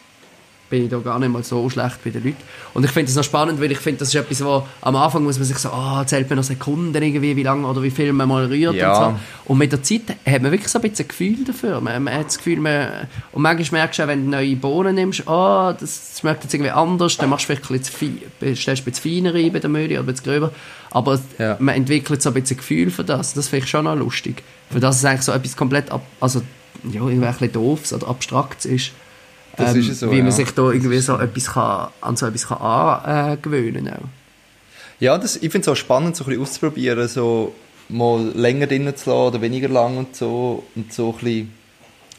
[0.71, 2.37] bin ich da gar nicht mal so schlecht bei den Leuten.
[2.73, 5.21] Und ich finde das noch spannend, weil ich finde, das ist etwas, wo am Anfang
[5.23, 8.11] muss man sich so, ah, zählt man noch Sekunden irgendwie, wie lange oder wie viel
[8.13, 9.07] man mal rührt Ja.
[9.07, 9.19] und so.
[9.51, 11.79] Und mit der Zeit hat man wirklich so ein bisschen ein Gefühl dafür.
[11.81, 12.87] Man, man hat das Gefühl, man,
[13.33, 16.71] und manchmal merkst du auch, wenn du neue Bohnen nimmst, ah, das schmeckt jetzt irgendwie
[16.71, 19.69] anders, dann machst du vielleicht ein bisschen zu stellst ein bisschen feiner rein bei der
[19.69, 20.51] Mühle oder ein bisschen gröber.
[20.89, 21.57] Aber Ja.
[21.59, 23.33] man entwickelt so ein bisschen ein Gefühl für das.
[23.33, 24.41] Das finde ich schon noch lustig.
[24.71, 26.41] Für das es eigentlich so etwas komplett, ab, also,
[26.85, 28.91] ja, irgendwie ein bisschen doofs oder abstraktes ist.
[29.61, 30.31] Das Ähm, ist so, Wie man ja.
[30.31, 34.03] sich da irgendwie so etwas kann, an so etwas kann angewöhnen kann.
[34.99, 37.53] Ja, das, ich finde es auch spannend, so ein bisschen auszuprobieren, so
[37.89, 40.63] mal länger drinnen zu lassen oder weniger lang und so.
[40.75, 41.53] Und so ein bisschen,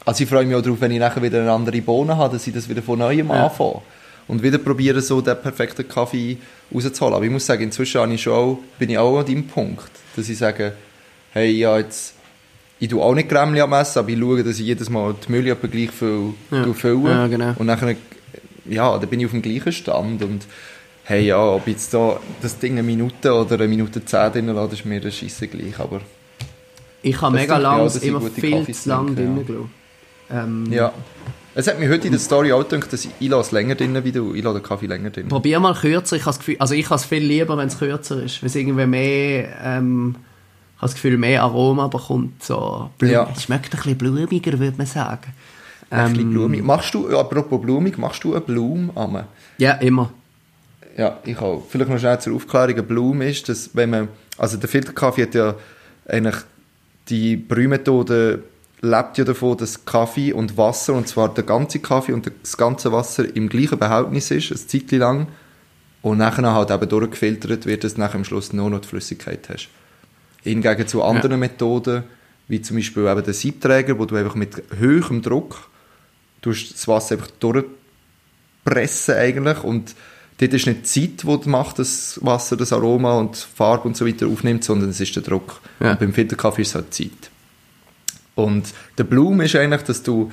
[0.05, 2.45] also ich freue mich auch darauf, wenn ich nachher wieder eine andere Bohne habe, dass
[2.45, 3.45] ich das wieder von Neuem Ja.
[3.45, 3.81] anfange.
[4.27, 6.37] Und wieder probieren, so den perfekten Kaffee
[6.73, 7.15] rauszuholen.
[7.15, 8.01] Aber ich muss sagen, inzwischen
[8.79, 10.73] bin ich auch an deinem Punkt, dass ich sage,
[11.33, 12.13] hey, ja, jetzt,
[12.83, 15.49] ich tue auch nicht Grämmli am Essen, aber ich schaue, dass ich jedes Mal die
[15.49, 16.73] etwa gleich viel Ja.
[16.73, 17.09] fülle.
[17.09, 17.53] Ja, genau.
[17.57, 17.95] Und nachher,
[18.65, 20.45] ja, dann bin ich auf dem gleichen Stand und
[21.05, 24.73] hey, ja, ob jetzt da das Ding eine Minute oder eine Minute zehn drin lasse,
[24.73, 26.01] ist mir das Scheisse gleich, aber
[27.01, 29.21] Ich habe mega tut mir auch, lang dass ich immer viel Kaffees zu lang trinke,
[29.39, 29.47] ja.
[29.47, 29.71] gelassen.
[30.29, 30.93] Ähm, ja.
[31.55, 33.75] Es hat mir heute in der Story auch gedacht, dass ich, ich lasse es länger
[33.75, 35.29] drin wie du, ich lasse den Kaffee länger drin.
[35.29, 36.17] Probier mal kürzer.
[36.17, 38.41] Ich habe das Gefühl, also ich habe es viel lieber, wenn es kürzer ist.
[38.41, 40.15] Weil es irgendwie mehr, ähm,
[40.83, 42.43] habe das Gefühl, mehr Aroma bekommt.
[42.43, 43.29] So, Blum- Ja.
[43.35, 45.33] Es schmeckt ein bisschen blumiger, würde man sagen.
[45.89, 46.63] Ein bisschen Ähm, blumig.
[46.63, 49.23] Machst du, apropos blumig, machst du eine Blume am?
[49.57, 50.11] Ja, immer.
[50.97, 51.63] Ja, ich auch.
[51.69, 52.69] Vielleicht noch schnell zur Aufklärung.
[52.73, 55.55] Eine Blume ist, dass wenn man, also der Filterkaffee hat ja
[56.07, 56.35] eigentlich,
[57.09, 58.43] die Brühmethode
[58.81, 62.91] lebt ja davon, dass Kaffee und Wasser, und zwar der ganze Kaffee und das ganze
[62.91, 65.27] Wasser im gleichen Behältnis ist, eine Zeit lang,
[66.01, 69.47] und nachher halt eben durchgefiltert wird, dass du nachher am Schluss nur noch die Flüssigkeit
[69.49, 69.69] hast.
[70.43, 72.03] Hingegen zu anderen Methoden,
[72.47, 75.69] wie zum Beispiel eben der Siebträger, wo du einfach mit höherem Druck
[76.43, 79.95] tust das Wasser einfach durchpressen eigentlich und
[80.39, 84.05] dort ist nicht die Zeit, die macht, das Wasser, das Aroma und Farbe und so
[84.05, 85.61] weiter aufnimmt, sondern es ist der Druck.
[85.79, 85.91] Ja.
[85.91, 87.31] Und beim Filterkaffee ist es halt die Zeit.
[88.35, 90.31] Und der Bloom ist eigentlich, dass du,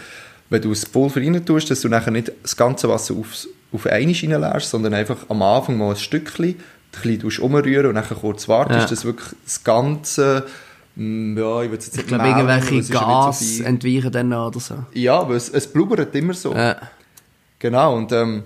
[0.49, 3.87] wenn du das Pulver rein tust, dass du nachher nicht das ganze Wasser aufs, auf
[3.87, 6.57] einmal reinlässt, sondern einfach am Anfang mal ein Stückchen,
[6.92, 8.87] ein bisschen umrühren und nachher kurz wartest, Ja.
[8.87, 10.46] dass wirklich das ganze,
[10.96, 14.29] mm, ja, ich würde jetzt nicht Ich glaube, irgendwelche weil ist Gas so entweichen dann
[14.29, 14.74] noch oder so.
[14.92, 16.53] Ja, aber es, es blubbert immer so.
[16.55, 16.76] Ja.
[17.59, 18.42] Genau, und, ähm,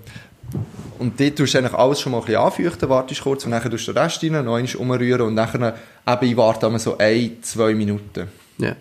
[0.99, 3.61] und dort tust du eigentlich alles schon mal ein bisschen anfeuchten, wartest kurz und dann
[3.69, 5.73] tust du den Rest rein, noch einmal umrühren und dann
[6.07, 8.27] eben, ich warte immer so ein, zwei Minuten.
[8.57, 8.75] Ja.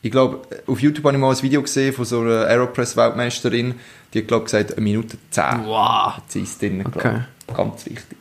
[0.00, 3.74] Ich glaube, auf YouTube habe ich mal ein Video gesehen von so einer Aeropress-Weltmeisterin,
[4.14, 5.64] die hat, glaube ich, gesagt, eine Minute zehn.
[5.66, 6.16] Wow.
[6.16, 7.00] Hat sie es drin, Okay.
[7.00, 7.54] glaube ich.
[7.54, 8.16] Ganz wichtig.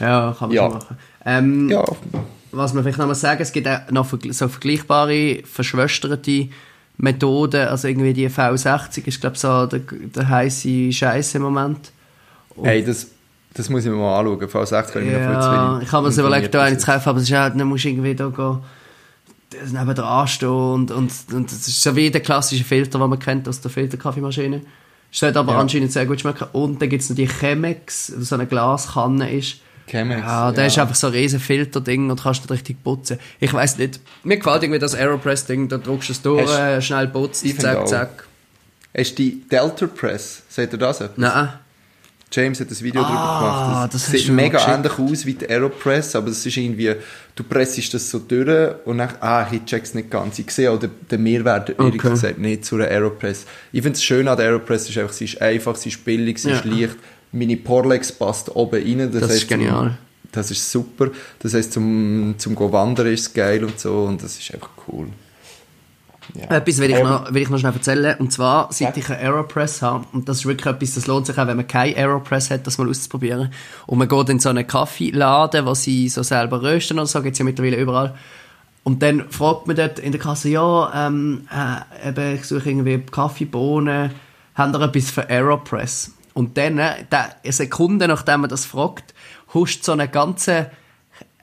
[0.00, 0.62] Ja, kann man Ja.
[0.64, 0.96] schon machen.
[1.24, 1.84] Ähm, Ja,
[2.54, 6.48] Was man vielleicht noch mal sagen, es gibt auch noch so vergleichbare, verschwesterte
[6.98, 11.90] Methoden, also irgendwie die V60 ist, glaube ich, so der, der heisse Scheiß im Moment.
[12.62, 13.06] hey, das,
[13.54, 14.38] das muss ich mir mal anschauen.
[14.40, 16.84] V60 kann ich mir noch viel Ja, ich habe mir so überlegt, da eine zu
[16.86, 18.58] kaufen, aber es ist halt, dann musst du irgendwie da gehen,
[19.72, 23.18] neben dran stehen und, und, und das ist so wie der klassische Filter, den man
[23.18, 24.60] kennt aus der Filterkaffeemaschine.
[25.10, 25.58] Sollte aber Ja.
[25.58, 26.46] anscheinend sehr gut schmecken.
[26.52, 29.56] Und dann gibt es noch die Chemex, wo so eine Glaskanne ist.
[29.92, 30.68] Chemex, Ja, der ja.
[30.68, 33.18] ist einfach so ein riesen Filterding und kannst nicht richtig putzen.
[33.40, 36.82] Ich weiß nicht, mir gefällt irgendwie das Aeropress-Ding, da drückst du es durch, Hast- äh,
[36.82, 37.84] schnell putzt, zack, auch.
[37.84, 38.24] zack.
[38.96, 40.42] Hast du die Delta Press?
[40.48, 41.00] Seht ihr das?
[41.00, 41.16] etwas?
[41.18, 41.48] Nein.
[42.34, 43.94] James hat ein Video Ah, darüber gemacht.
[43.94, 44.74] das hast sieht mega geschickt.
[44.74, 46.94] ähnlich aus wie die Aeropress, aber es ist irgendwie,
[47.34, 50.38] du pressest das so durch und dann, ah, ich check's nicht ganz.
[50.38, 52.08] Ich sehe auch den, den Mehrwert, ehrlich Okay.
[52.08, 53.44] gesagt, nicht zu einer Aeropress.
[53.72, 56.38] Ich finde es schön an der Aeropress, ist einfach, sie ist einfach, sie ist billig,
[56.38, 56.70] sie ist Ja.
[56.70, 56.96] leicht.
[57.32, 59.10] Meine Porlex passt oben rein.
[59.12, 59.98] Das, Das ist heisst, zum- genial.
[60.32, 61.08] Das ist super.
[61.40, 64.70] Das heisst, zum, zum go wandern ist es geil und so und das ist einfach
[64.88, 65.08] cool.
[66.34, 66.56] Ja.
[66.56, 68.16] Etwas will ich, Ähm, noch, will ich noch schnell erzählen.
[68.18, 71.36] Und zwar, seit ich eine Aeropress habe, und das ist wirklich etwas, das lohnt sich
[71.36, 73.52] auch, wenn man keine Aeropress hat, das mal auszuprobieren.
[73.86, 77.38] Und man geht in so einen Kaffeeladen, wo sie so selber rösten oder so, gibt's
[77.40, 78.14] ja mittlerweile überall.
[78.84, 82.98] Und dann fragt man dort in der Kasse, ja, ähm, äh, eben, ich suche irgendwie
[83.00, 84.12] Kaffeebohnen,
[84.54, 86.12] haben ihr etwas für Aeropress?
[86.34, 89.14] Und dann, äh, eine Sekunde nachdem man das fragt,
[89.52, 90.70] huscht so eine ganze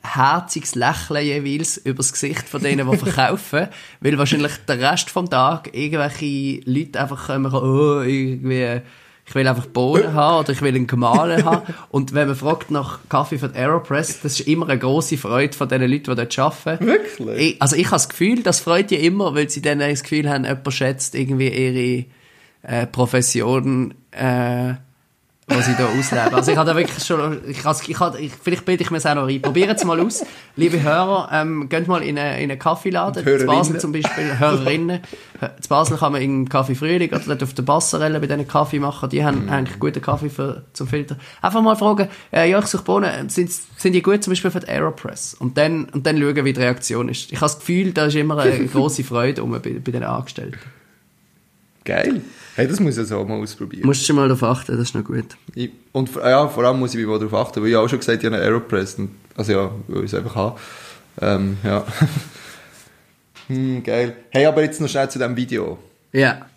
[0.02, 3.68] herziges Lächeln jeweils übers Gesicht von denen, die verkaufen,
[4.00, 8.82] weil wahrscheinlich der Rest vom Tag irgendwelche Leute einfach kommen, oh, irgendwie,
[9.26, 11.74] ich will einfach Bohnen haben oder ich will einen gemahlen haben.
[11.90, 15.68] Und wenn man fragt nach Kaffee von Aeropress, das ist immer eine grosse Freude von
[15.70, 16.86] den Leuten, die dort arbeiten.
[16.86, 17.38] Wirklich?
[17.38, 20.30] Ich, also ich habe das Gefühl, das freut die immer, weil sie dann das Gefühl
[20.30, 22.06] haben, jemand schätzt irgendwie ihre
[22.64, 24.74] äh, Profession, äh,
[25.52, 26.36] was sie da ausleben.
[26.36, 29.06] Also ich habe da wirklich schon, ich, ich, habe- ich, vielleicht bilde ich mir es
[29.08, 29.42] auch noch ein.
[29.42, 30.24] Probiert es mal aus.
[30.56, 35.00] Liebe Hörer, ähm, geht mal in einen, in einen Kaffeeladen, zu Basel zum Beispiel, Hörerinnen.
[35.60, 38.78] Zu Basel kann man in Kaffee Frühling oder dort auf der Passerelle bei diesen Kaffee
[38.78, 39.10] machen.
[39.10, 41.18] Die haben eigentlich guten Kaffee für, zum Filter.
[41.42, 44.60] Einfach mal fragen, äh, ja, ich suche Bohnen, sind, sind die gut zum Beispiel für
[44.60, 45.34] die Aeropress?
[45.34, 47.32] Und dann, und dann schauen, wie die Reaktion ist.
[47.32, 50.60] Ich habe das Gefühl, da ist immer eine grosse Freude um bei, bei den Angestellten.
[51.86, 52.22] Geil.
[52.60, 53.86] Hey, das muss ich also auch mal ausprobieren.
[53.86, 55.24] Musst du schon mal darauf achten, das ist noch gut.
[55.56, 58.00] Ich, und vor- ja, vor allem muss ich mal darauf achten, weil ich auch schon
[58.00, 58.98] gesagt habe, ich habe eine Aeropress.
[59.38, 60.60] Also ja, weil ich es einfach habe.
[61.22, 61.86] Ähm, ja.
[63.48, 64.14] hm, geil.
[64.32, 65.78] Hey, aber jetzt noch schnell zu diesem Video.
[66.12, 66.48] Ja.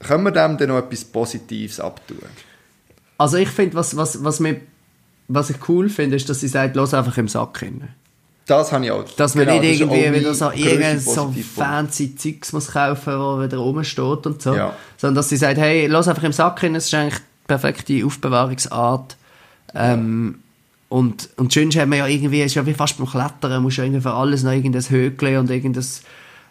[0.00, 2.18] Können wir dem denn noch etwas Positives abtun?
[3.16, 4.60] Also ich finde, was, was, was, mir,
[5.28, 7.90] was ich cool finde, ist, dass sie sagt, los einfach im Sack hin.
[8.46, 9.04] Das habe ich auch.
[9.16, 13.56] Dass man Genau, nicht irgendwie wieder so irgendein so fancy Zeugs muss kaufen, wo wieder
[13.56, 14.54] rumsteht und so.
[14.54, 14.76] Ja.
[14.98, 18.04] Sondern dass sie sagt, hey, los einfach im Sack hin, das ist eigentlich die perfekte
[18.04, 19.16] Aufbewahrungsart.
[19.74, 20.40] Ähm,
[20.90, 23.82] und, und sonst haben wir ja irgendwie, ist ja wie fast beim Klettern, musst du
[23.82, 25.86] ja irgendwie für alles noch irgendein Höckle und irgendein,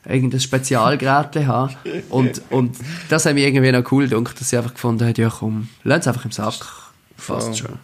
[0.05, 1.75] irgendein Spezialgerät haben.
[2.09, 2.75] Und, und
[3.09, 6.01] das haben wir irgendwie noch cool gedacht, dass sie einfach gefunden hat, ja komm, lass
[6.01, 6.55] es einfach im Sack.
[7.17, 7.77] Fast schon.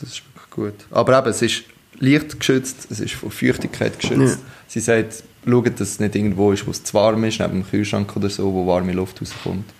[0.00, 0.74] Das ist wirklich gut.
[0.90, 1.64] Aber eben, es ist
[1.98, 4.38] lichtgeschützt, es ist von Feuchtigkeit geschützt.
[4.38, 4.50] Ja.
[4.68, 7.66] Sie sagt, schaut, dass es nicht irgendwo ist, wo es zu warm ist, neben dem
[7.68, 9.70] Kühlschrank oder so, wo warme Luft rauskommt,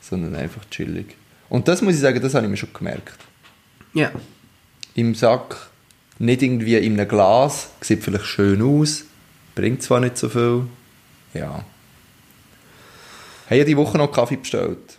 [0.00, 1.16] sondern einfach chillig.
[1.48, 3.18] Und das muss ich sagen, das habe ich mir schon gemerkt.
[3.92, 4.10] Ja.
[4.94, 5.68] Im Sack,
[6.18, 9.04] nicht irgendwie in einem Glas, sieht vielleicht schön aus,
[9.54, 10.64] bringt zwar nicht so viel,
[11.34, 11.64] ja.
[13.46, 14.98] Habe ich die Woche noch Kaffee bestellt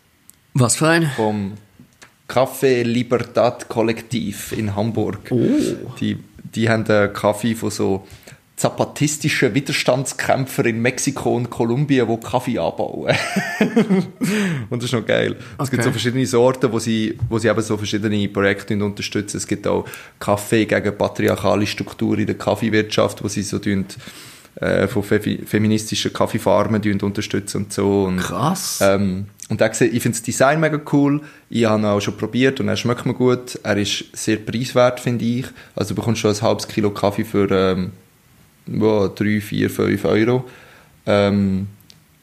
[0.53, 1.09] Was für ein?
[1.15, 1.53] vom
[2.27, 5.31] Café Libertad Kollektiv in Hamburg.
[5.31, 5.47] Oh.
[5.99, 6.17] Die,
[6.55, 8.07] die haben einen Kaffee von so
[8.55, 13.13] zapatistischen Widerstandskämpfern in Mexiko und Kolumbien, die Kaffee anbauen.
[14.69, 15.35] und das ist noch geil.
[15.61, 15.89] Es gibt Okay.
[15.89, 19.37] so verschiedene Sorten, wo sie, wo sie eben so verschiedene Projekte unterstützen.
[19.37, 19.85] Es gibt auch
[20.19, 23.85] Kaffee gegen patriarchale Strukturen in der Kaffeewirtschaft, wo sie so tun,
[24.55, 28.05] äh, von fe feministischen Kaffeefarmen unterstützen und so.
[28.05, 28.79] Und, Krass.
[28.81, 31.21] ähm, und sieht, ich finde das Design mega cool.
[31.49, 33.59] Ich habe ihn auch schon probiert und er schmeckt mir gut.
[33.63, 35.45] Er ist sehr preiswert, finde ich.
[35.75, 37.91] Also du bekommst schon ein halbes Kilo Kaffee für ähm,
[38.67, 40.45] ja, 3, 4, 5 Euro.
[41.05, 41.67] Ähm,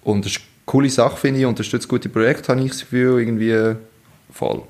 [0.03, 1.47] und das ist eine coole Sache, finde ich.
[1.47, 3.77] Unterstützt gute Projekte, habe ich das Gefühl, irgendwie
[4.33, 4.63] voll.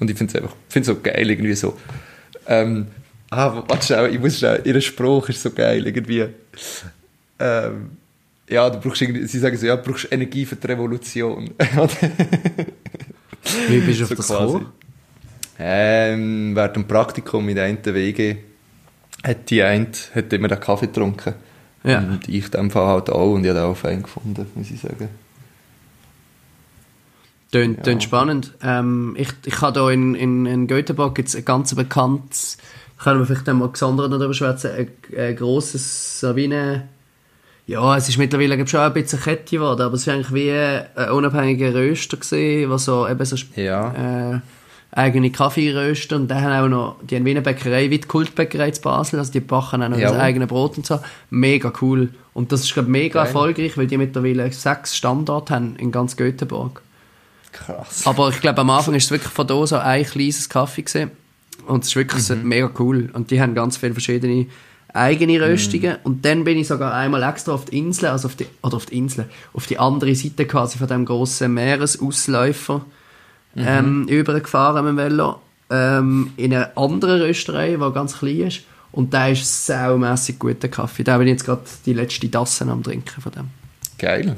[0.00, 1.78] Und ich finde es einfach, finde es so geil, irgendwie so.
[2.46, 2.88] Ähm,
[3.30, 6.26] ah, warte schnell, ich muss schnell, ihr Spruch ist so geil, irgendwie.
[7.38, 7.90] Ähm,
[8.48, 11.50] ja, du brauchst irgendwie, sie sagen so, ja, du brauchst Energie für die Revolution.
[13.68, 14.52] Wie bist du auf So das quasi.
[14.54, 14.72] gekommen?
[15.58, 18.36] ähm, während dem Praktikum in der einen WG
[19.22, 21.34] hat die eine hat immer den Kaffee getrunken.
[21.84, 21.98] Ja.
[22.00, 24.80] Und ich in dem Fall halt auch und ich habe auch fein gefunden, muss ich
[24.80, 25.08] sagen.
[27.52, 27.82] Tönt, Ja.
[27.84, 28.52] tönt spannend.
[28.62, 32.58] Ähm, ich, ich habe hier in, in, in Göteborg gibt's ein ganz bekanntes,
[32.98, 36.88] können wir vielleicht mal gesondert darüber schwätzen, ein, ein grosses Sabine,
[37.66, 41.10] ja, es ist mittlerweile schon ein bisschen Kette geworden, aber es war eigentlich wie ein
[41.10, 44.34] unabhängiger Röster der so eben so Ja.
[44.34, 44.40] äh,
[44.92, 48.06] eigene Kaffee rösten und dann haben auch noch, die haben wie eine Bäckerei, wie die
[48.06, 50.10] Kultbäckerei in Basel, also die backen auch noch Ja.
[50.12, 51.00] das eigene Brot und so.
[51.30, 52.10] Mega cool.
[52.32, 53.26] Und das ist, glaube mega Geil.
[53.26, 56.80] erfolgreich, weil die mittlerweile sechs Standorte haben in ganz Göteborg.
[57.52, 58.02] Krass.
[58.06, 61.10] Aber ich glaube, am Anfang ist es wirklich von da so ein kleines Kaffee gesehen.
[61.66, 63.08] Und es ist wirklich so mega cool.
[63.14, 64.46] Und die haben ganz viele verschiedene
[64.94, 65.96] eigene Röstungen.
[66.04, 68.86] Und dann bin ich sogar einmal extra auf die Insel, also auf die, oder auf
[68.86, 72.86] die Insel, auf die andere Seite quasi von dem grossen Meeresausläufer
[73.56, 75.40] ähm, übergefahren mit dem Velo.
[75.70, 78.62] Ähm, in eine andere Rösterei, die ganz klein ist.
[78.92, 81.02] Und da ist saumässig guter Kaffee.
[81.02, 83.50] Da bin ich jetzt gerade die letzte Tasse am trinken von dem.
[83.98, 84.36] Geil.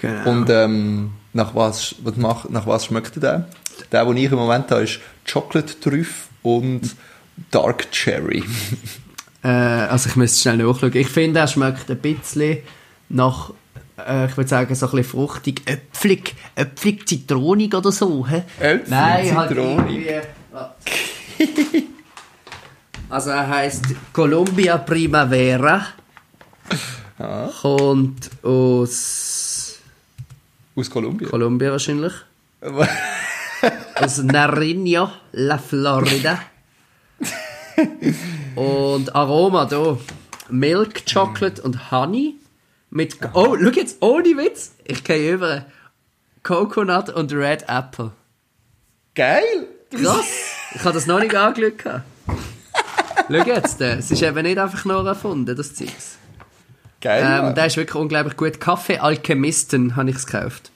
[0.00, 0.30] Genau.
[0.30, 3.48] Und ähm, nach, was, was mach, nach was schmeckt der?
[3.92, 5.00] Der, den ich im Moment habe, ist
[5.30, 6.96] Chocolate Trüff und
[7.50, 8.42] Dark Cherry.
[9.48, 10.94] Äh, also ich müsste schnell nachschauen.
[10.94, 12.58] Ich finde, er schmeckt ein bisschen
[13.08, 13.50] nach,
[13.96, 18.26] äh, ich würde sagen, so ein bisschen fruchtig, äpfelig, äpfelig, zitronig oder so.
[18.26, 18.42] Hä?
[18.60, 20.06] Äpfelig, Nein, halt zitronig.
[20.06, 20.74] irgendwie- warte.
[23.10, 25.86] Also er heißt Columbia Primavera.
[27.62, 29.78] Kommt aus
[30.76, 31.30] Aus Kolumbien.
[31.30, 32.12] Kolumbien wahrscheinlich.
[33.94, 36.38] aus Nariño, La Florida.
[38.58, 39.96] und Aroma da.
[40.50, 42.34] Milk, Chocolate und Honey.
[42.90, 44.72] Mit, oh, schau jetzt, ohne Witz.
[44.84, 45.66] Ich gehe über.
[46.42, 48.12] Coconut und Red Apple.
[49.14, 49.66] Geil!
[49.90, 50.24] Krass.
[50.74, 51.74] Ich habe das noch nicht angeschaut.
[53.30, 56.16] Schau jetzt, äh, es ist eben nicht einfach nur erfunden, das Zeugs.
[57.00, 57.54] Geil, Ähm, Mann.
[57.54, 58.58] der ist wirklich unglaublich gut.
[58.60, 60.70] Kaffee Alchemisten habe ich es gekauft.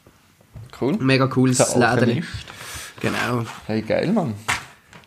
[0.80, 0.96] cool.
[0.98, 2.26] Mega cooles Läden.
[3.00, 3.44] Genau.
[3.66, 4.34] Hey, geil, Mann.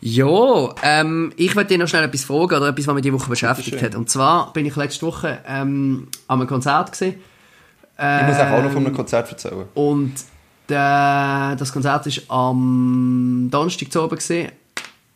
[0.00, 3.28] Ja, ähm, ich wollte dir noch schnell etwas fragen oder etwas, was mich die Woche
[3.28, 3.94] beschäftigt hat.
[3.94, 7.14] Und zwar bin ich letzte Woche ähm, an einem Konzert gesehen.
[7.98, 9.64] Ich muss auch noch Ähm, von einem Konzert erzählen.
[9.72, 10.12] Und
[10.68, 14.16] der, das Konzert war am Donnerstag zu oben.
[14.16, 14.52] Gewesen.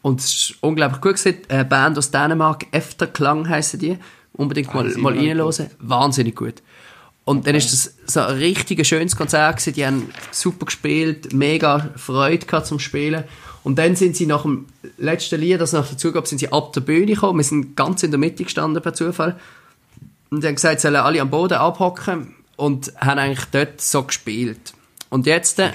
[0.01, 1.17] Und es war unglaublich gut.
[1.17, 1.39] Gewesen.
[1.49, 3.99] Eine Band aus Dänemark, Efterklang heissen die.
[4.33, 5.71] Unbedingt mal, sie mal reinhören.
[5.81, 6.63] Wahnsinnig gut.
[7.27, 9.75] Und dann ist das so ein richtig schönes Konzert gewesen.
[9.75, 13.25] Die haben super gespielt, mega Freude gehabt zum Spielen.
[13.63, 16.73] Und dann sind sie nach dem letzten Lied, das noch dazu gab, sind sie ab
[16.73, 17.39] der Bühne gekommen.
[17.39, 19.39] Wir sind ganz in der Mitte gestanden per Zufall.
[20.31, 24.03] Und die haben gesagt, sie sollen alle am Boden abhocken und haben eigentlich dort so
[24.05, 24.73] gespielt.
[25.11, 25.73] Und jetzt äh,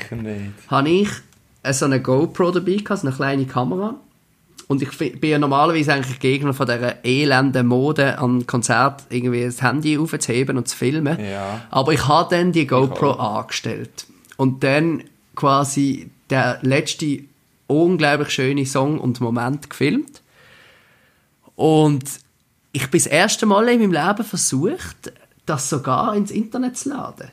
[0.69, 1.09] habe ich
[1.71, 3.95] so eine GoPro dabei gehabt, so eine kleine Kamera.
[4.67, 9.61] Und ich bin ja normalerweise eigentlich Gegner von dieser elenden Mode an Konzert irgendwie das
[9.61, 11.19] Handy aufzuheben und zu filmen.
[11.23, 11.61] Ja.
[11.69, 14.07] Aber ich habe dann die GoPro angestellt.
[14.37, 15.03] Und dann
[15.35, 17.19] quasi der letzte
[17.67, 20.21] unglaublich schöne Song und Moment gefilmt.
[21.55, 22.03] Und
[22.71, 25.13] ich bin das erste Mal in meinem Leben versucht,
[25.45, 27.29] das sogar ins Internet zu laden.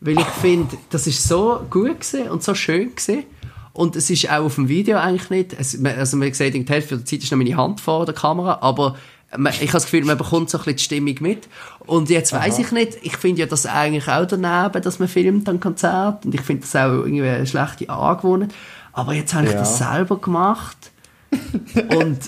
[0.00, 3.24] Weil ich finde, das ist so gut gewesen und so schön gewesen.
[3.72, 6.64] Und es ist auch auf dem Video eigentlich nicht, es, man- also man sieht, in
[6.66, 8.96] der Hälfte der Zeit ist noch meine Hand vor der Kamera, aber
[9.36, 11.48] man, ich habe das Gefühl, man bekommt so ein bisschen die Stimmung mit.
[11.86, 15.48] Und jetzt weiß ich nicht, ich finde ja das eigentlich auch daneben, dass man filmt
[15.48, 18.50] an Konzert und ich finde das auch irgendwie eine schlechte Angewohnheit.
[18.92, 19.58] Aber jetzt habe ich Ja.
[19.60, 20.90] das selber gemacht
[21.30, 22.18] und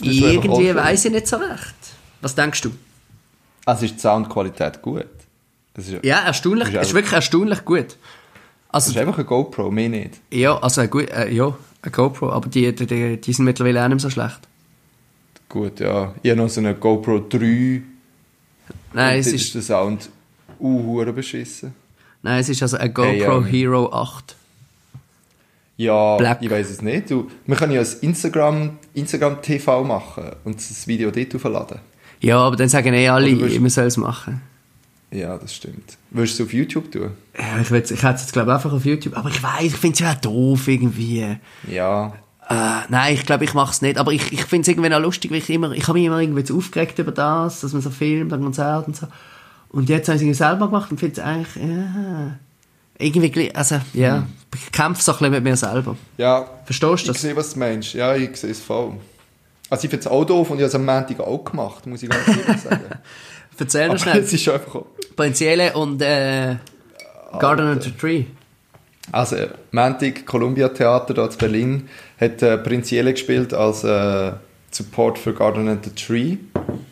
[0.00, 1.74] irgendwie weiß ich nicht so recht.
[2.20, 2.70] Was denkst du?
[3.64, 5.06] Also ist die Soundqualität gut?
[5.74, 6.64] Das ist, Ja, erstaunlich.
[6.68, 7.86] Das ist Es ist wirklich erstaunlich gut.
[7.86, 7.96] das
[8.68, 10.20] Also, ist einfach eine GoPro, mehr nicht.
[10.30, 13.94] ja, also, gut, äh, ja, eine GoPro, aber die, die, die, sind mittlerweile auch nicht
[13.96, 14.40] mehr so schlecht.
[15.48, 16.14] Gut, ja.
[16.22, 17.82] Ich habe noch so eine GoPro 3.
[18.92, 20.08] Nein, es dort ist, der Sound
[20.60, 21.74] uh, beschissen.
[22.22, 24.36] nein, es ist also eine GoPro Hey, ähm, Hero 8.
[25.80, 26.38] Ja, Black.
[26.42, 27.10] ich weiß es nicht.
[27.10, 31.78] Du, wir können ja ein Instagram, Instagram TV machen und das Video dort aufladen.
[32.20, 34.42] Ja, aber dann sagen eh alle, willst- man soll es machen.
[35.10, 35.96] Ja, das stimmt.
[36.10, 37.12] Willst du es auf YouTube tun?
[37.38, 39.16] Ja, ich, will's- ich hätte es jetzt, glaube ich, einfach auf YouTube.
[39.16, 41.36] Aber ich weiß, ich finde es ja auch doof irgendwie.
[41.66, 42.12] Ja.
[42.48, 42.54] Äh,
[42.90, 43.96] nein, ich glaube, ich mache es nicht.
[43.96, 46.20] Aber ich, ich finde es irgendwie noch lustig, weil ich immer, ich habe mich immer
[46.20, 49.06] irgendwie aufgeregt über das, dass man so filmt, an Konzert und so.
[49.70, 52.38] Und jetzt habe ich es selber gemacht und finde es eigentlich, ja,
[53.00, 55.96] irgendwie, gleich- also, ja, ich kämpfe so ein bisschen mit mir selber.
[56.18, 57.20] Ja, Verstehst du ich das?
[57.22, 57.94] sehe, was du meinst.
[57.94, 58.94] Ja, ich sehe es voll.
[59.68, 62.02] Also ich finde es auch doof und ich habe es am Montag auch gemacht, muss
[62.02, 62.80] ich ganz ehrlich sagen.
[63.58, 64.18] Erzähl noch Aber schnell.
[64.22, 64.82] es ist einfach...
[65.16, 66.56] Prinzielle und äh,
[67.38, 68.24] Garden of the Tree.
[69.12, 69.36] Also,
[69.72, 71.88] Montag, Columbia Theater da in Berlin,
[72.20, 74.32] hat äh, Prinzielle gespielt als äh,
[74.70, 76.36] Support für Garden and the Tree.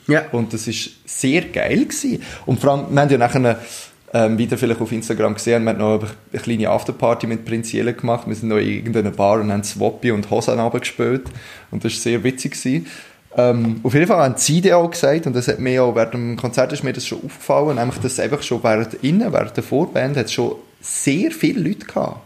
[0.09, 0.25] Ja.
[0.33, 2.23] Und das ist sehr geil gewesen.
[2.45, 3.59] Und vor allem, wir haben ja nachher,
[4.13, 8.27] ähm, wieder vielleicht auf Instagram gesehen, wir haben noch eine kleine Afterparty mit Prinzielle gemacht.
[8.27, 11.25] Wir sind noch in irgendeiner Bar und haben Swoppy und Hosen runtergespielt.
[11.71, 12.87] Und das war sehr witzig gewesen.
[13.37, 16.15] Ähm, auf jeden Fall haben sie dir auch gesagt, und das hat mir auch während
[16.15, 19.63] dem Konzert ist mir das schon aufgefallen, nämlich, dass einfach schon während innen, während der
[19.63, 22.21] Vorband, hat schon sehr viele Leute gehabt.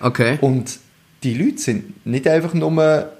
[0.00, 0.38] Okay.
[0.40, 0.78] Und
[1.22, 3.10] die Leute sind nicht einfach nur,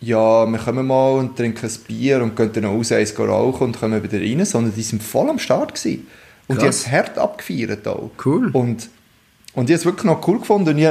[0.00, 3.78] ja, wir kommen mal und trinken ein Bier und gehen dann raus, eins rauchen und
[3.78, 6.06] kommen wieder rein, sondern die sind voll am Start gewesen.
[6.50, 6.86] Und die haben Krass.
[6.86, 8.10] es hart abgefeiert auch.
[8.24, 8.50] Cool.
[8.52, 8.88] Und,
[9.54, 10.70] und ich habe es wirklich noch cool gefunden.
[10.70, 10.88] Und, ich,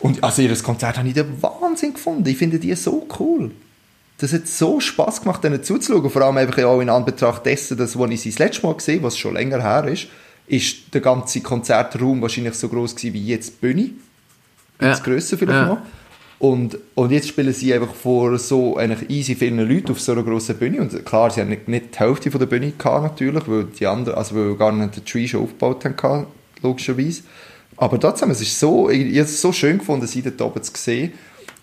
[0.00, 2.28] und also ihr Konzert habe ich den Wahnsinn gefunden.
[2.28, 3.50] Ich finde die so cool.
[4.18, 6.10] Das hat so Spass gemacht, denen zuzuschauen.
[6.10, 9.02] Vor allem einfach auch in Anbetracht dessen, dass, als ich sie das letzte Mal gesehen
[9.02, 10.08] was schon länger her ist,
[10.46, 13.90] ist der ganze Konzertraum wahrscheinlich so groß gewesen wie jetzt die Bühne.
[14.80, 14.88] Ja.
[14.90, 15.66] Jetzt grösser vielleicht Ja.
[15.66, 15.78] noch.
[16.38, 20.22] Und, und jetzt spielen sie einfach vor so eigentlich easy vielen Leuten auf so einer
[20.22, 20.80] grossen Bühne.
[20.80, 23.86] Und klar, sie haben nicht, nicht die Hälfte von der Bühne gehabt, natürlich, weil die
[23.86, 26.26] anderen, also weil gar nicht den Tree schon aufgebaut haben,
[26.62, 27.22] logischerweise.
[27.76, 30.62] Aber trotzdem, es ist so, ich, ich habe es so schön gefunden, sie dort oben
[30.62, 31.12] zu sehen.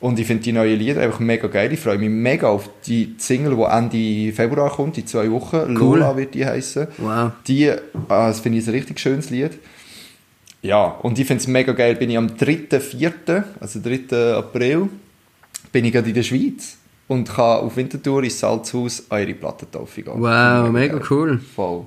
[0.01, 1.71] Und ich finde die neuen Lieder einfach mega geil.
[1.71, 5.73] Ich freue mich mega auf die Single, die Ende Februar kommt, in zwei Wochen.
[5.73, 6.88] Lola wird die heißen.
[6.97, 7.31] Wow.
[7.47, 9.51] Die, äh, das finde ich ein richtig schönes Lied.
[10.65, 14.36] Ja, und ich finde es mega geil, bin ich am 3.4., also 3.
[14.36, 14.89] April,
[15.71, 20.13] bin ich gerade in der Schweiz und kann auf Winterthur ins Salzhaus ihre Plattentaufe gehen.
[20.19, 21.06] Wow, mega geil.
[21.12, 21.39] cool.
[21.39, 21.86] Voll.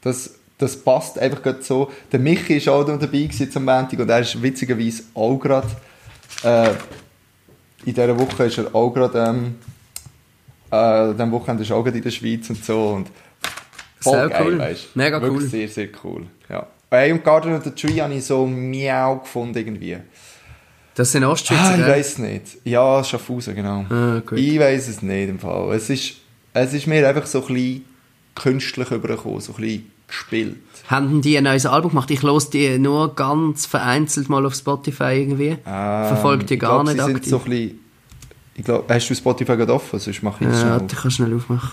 [0.00, 1.90] Das, das passt einfach gerade so.
[2.12, 5.66] Der Michi ist auch dabei gewesen zum Montag und er ist witzigerweise auch gerade,
[6.44, 6.70] äh,
[7.84, 9.56] in dieser Woche ist er auch gerade, ähm,
[10.70, 13.08] äh, diesem Wochenende ist er auch gerade in der Schweiz und so und
[13.98, 14.58] voll Sehr geil, cool.
[14.60, 15.48] weißt Mega Wirklich cool.
[15.48, 16.26] sehr, sehr cool.
[16.48, 16.68] Ja.
[16.96, 19.96] Hey, und Garden of the Tree habe ich so miau gefunden irgendwie.
[20.94, 21.88] Das sind Ostschweizer, Ah, ich gell?
[21.88, 22.42] weiß nicht.
[22.64, 23.84] Ja, Schaffhausen, genau.
[23.90, 25.74] Ah, ich weiß es nicht im Fall.
[25.74, 26.14] Es ist,
[26.52, 27.84] es ist mir einfach so ein bisschen
[28.36, 30.56] künstlich übergekommen, so ein bisschen gespielt.
[30.88, 32.10] Haben die ein neues Album gemacht?
[32.12, 35.48] Ich los die nur ganz vereinzelt mal auf Spotify irgendwie.
[35.48, 37.30] Ähm, Verfolgt die gar glaub, nicht sie sind aktiv.
[37.30, 37.78] so ein bisschen,
[38.54, 39.98] ich glaub, hast du Spotify gerade offen?
[39.98, 40.88] Sonst mache ich es ja, schnell.
[40.88, 41.70] ich kann schnell aufmachen.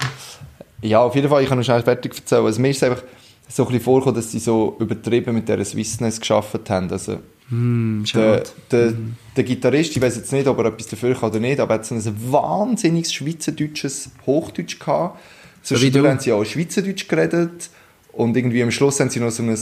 [0.82, 2.44] Ja, auf jeden Fall, ich kann noch schnell fertig erzählen.
[2.44, 3.04] Also, mir ist es einfach
[3.52, 6.92] so ein bisschen vorgekommen, dass sie so übertrieben mit dieser Swissness geschafft haben.
[6.92, 7.20] Also,
[7.52, 8.94] Hm, der, der,
[9.36, 11.80] der Gitarrist, ich weiß jetzt nicht, ob er etwas dafür kann oder nicht, aber er
[11.80, 15.20] hat so ein wahnsinniges schweizerdeutsches Hochdeutsch gehabt.
[15.62, 16.10] So Zwischendurch du.
[16.10, 17.70] haben sie auch Schweizerdeutsch geredet
[18.14, 19.58] und irgendwie am Schluss haben sie noch so ein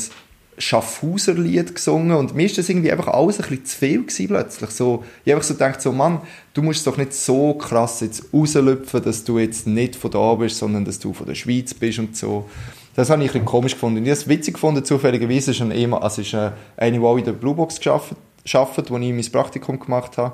[0.59, 4.69] Schaffhauser-Lied gesungen und mir ist das irgendwie einfach alles ein bisschen zu viel gewesen plötzlich.
[4.69, 6.21] So, ich habe so gedacht, so, Mann,
[6.53, 10.57] du musst doch nicht so krass jetzt rauslüpfen, dass du jetzt nicht von da bist,
[10.57, 12.47] sondern dass du von der Schweiz bist und so.
[12.95, 13.99] Das habe ich ein bisschen komisch gefunden.
[13.99, 17.05] Und ich habe es witzig gefunden, zufälligerweise ist ein Ehemann, also ist äh, eine, die
[17.05, 18.17] auch in der Bluebox gearbeitet,
[18.53, 20.33] arbeitet, wo ich mein Praktikum gemacht habe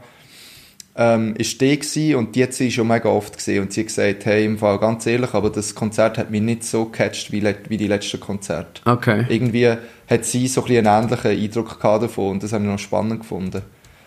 [0.97, 3.87] ähm, ist die gewesen, und die hat sie schon mega oft gesehen und sie hat
[3.87, 7.43] gesagt, hey, im Fall ganz ehrlich, aber das Konzert hat mich nicht so gecatcht wie,
[7.67, 8.81] wie die letzten Konzerte.
[8.85, 9.25] Okay.
[9.27, 12.69] Irgendwie hat sie so ein bisschen einen ähnlichen Eindruck gehabt davon und das habe ich
[12.69, 13.61] noch spannend gefunden.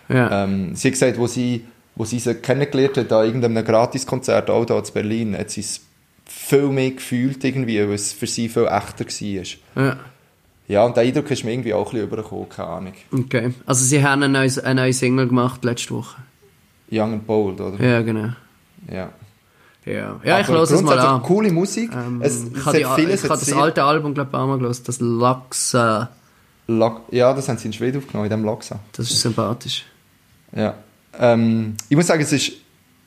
[0.07, 0.45] Ja.
[0.45, 4.65] Ähm, sie hat gesagt, wo sie, wo sie sie kennengelernt hat, an irgendeinem Gratiskonzert, auch
[4.65, 5.81] da in Berlin, hat sie es
[6.31, 9.83] viel mehr gefühlt irgendwie, weil es für sie viel echter war.
[9.85, 9.97] ja.
[10.67, 12.93] Ja, und der Eindruck ist mir irgendwie auch ein bisschen übergekommen, keine Ahnung.
[13.11, 13.53] Okay.
[13.65, 16.17] Also sie haben ein neues, eine neue Single gemacht letzte Woche.
[16.91, 17.83] Young and Bold, oder?
[17.83, 18.29] Ja, genau.
[18.87, 19.09] Ja.
[19.85, 21.23] Ja, ja ich höre es mal an.
[21.23, 21.89] coole Musik.
[21.91, 24.83] Ähm, es, ich habe das alte Album, glaube ich, auch mal gelesen.
[24.85, 26.09] Das Laxa.
[26.67, 28.79] Lag- Ja, das haben sie in Schweden aufgenommen, in dem Laxa.
[28.91, 29.85] Das ist sympathisch.
[30.55, 30.75] Ja.
[31.17, 32.51] Ähm, ich muss sagen, es ist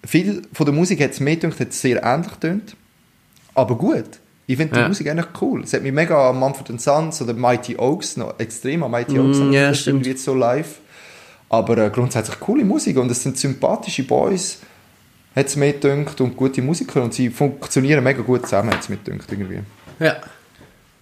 [0.05, 2.75] viel von der Musik hat es mir gedacht, sehr ähnlich tönt,
[3.55, 4.05] aber gut.
[4.46, 4.88] Ich finde die Ja.
[4.88, 5.62] Musik eigentlich cool.
[5.62, 9.38] Es hat mich mega an Mumford Sons oder Mighty Oaks noch extrem an Mighty Oaks
[9.38, 10.80] Mm, ja, das irgendwie jetzt so live.
[11.48, 14.59] Aber äh, grundsätzlich coole Musik und es sind sympathische Boys,
[15.36, 18.88] hat es mir gedacht, und gute Musiker und sie funktionieren mega gut zusammen, hat es
[18.88, 19.61] mir gedacht irgendwie.
[20.00, 20.16] Ja.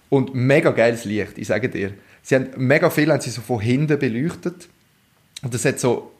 [0.09, 1.93] Und mega geiles Licht, ich sage dir.
[2.21, 4.67] Sie haben mega viel haben sie so von hinten beleuchtet.
[5.41, 6.11] Und das hat so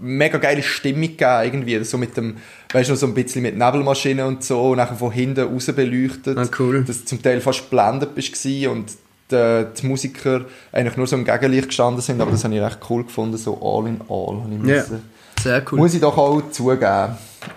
[0.00, 1.84] mega geile Stimmung gegeben, irgendwie.
[1.84, 2.36] So mit dem,
[2.72, 6.36] weißt du, so ein bisschen mit Nebelmaschinen und so, und nachher von hinten raus beleuchtet.
[6.38, 6.84] Ah, cool.
[6.84, 8.90] Dass zum Teil fast blendet bist gewesen und
[9.30, 12.78] die, die Musiker eigentlich nur so im Gegenlicht gestanden sind, aber das habe ich recht
[12.88, 14.42] cool gefunden, so all in all.
[14.66, 14.80] Ja.
[14.82, 15.02] müssen-
[15.42, 15.78] Sehr cool.
[15.78, 17.16] Muss ich doch auch zugeben.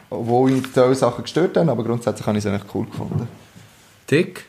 [0.10, 3.28] Obwohl ich diese Sachen gestört habe, aber grundsätzlich habe ich es eigentlich cool gefunden.
[4.10, 4.46] Dick.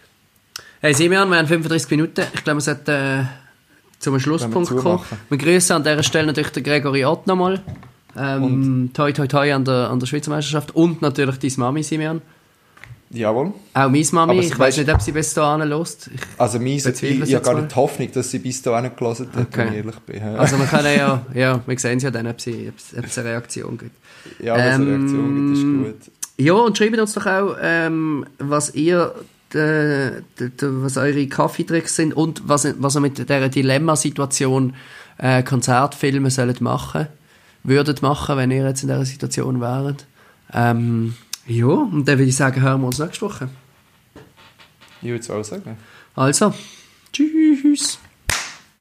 [0.81, 2.23] Hey Simeon, wir haben 35 Minuten.
[2.35, 3.25] Ich glaube, wir sollten äh,
[4.03, 5.03] zum Schlusspunkt wir kommen.
[5.31, 7.63] Wir grüßen an dieser Stelle natürlich den Gregory Ott nochmal.
[8.17, 12.21] Ähm, toi toi toi an der, an der Schweizer Meisterschaft und natürlich deine Mami, Simeon.
[13.11, 13.53] Jawohl.
[13.75, 14.41] Auch meine Mami.
[14.41, 16.09] Ich weiß nicht, ob sie bis dahin lost.
[16.39, 19.47] Also mein, ich, ich habe gar nicht die Hoffnung, dass sie bis dahin gelesen hat,
[19.49, 19.59] Okay.
[19.59, 20.23] wenn ich ehrlich bin.
[20.23, 23.77] Also wir können ja, ja, wir sehen ja dann, ob, sie, ob, es- eine Reaktion
[23.79, 23.97] gibt.
[24.43, 26.13] ja wenn es eine ähm, Reaktion gibt, ist gut.
[26.39, 29.15] Ja, und schreibt uns doch auch, ähm, was ihr,
[29.55, 30.23] äh,
[30.61, 34.75] was eure Kaffeetricks sind und was, was ihr mit dieser Dilemmasituation
[35.19, 37.09] äh, Konzertfilme sollt machen,
[37.63, 40.07] würdet machen, wenn ihr jetzt in dieser Situation wäret.
[40.53, 41.15] Ähm,
[41.47, 43.49] ja, und dann würde ich sagen, hören wir uns nächste Woche.
[45.01, 45.77] Ich würde es auch sagen.
[46.15, 46.53] Also,
[47.13, 47.99] tschüss.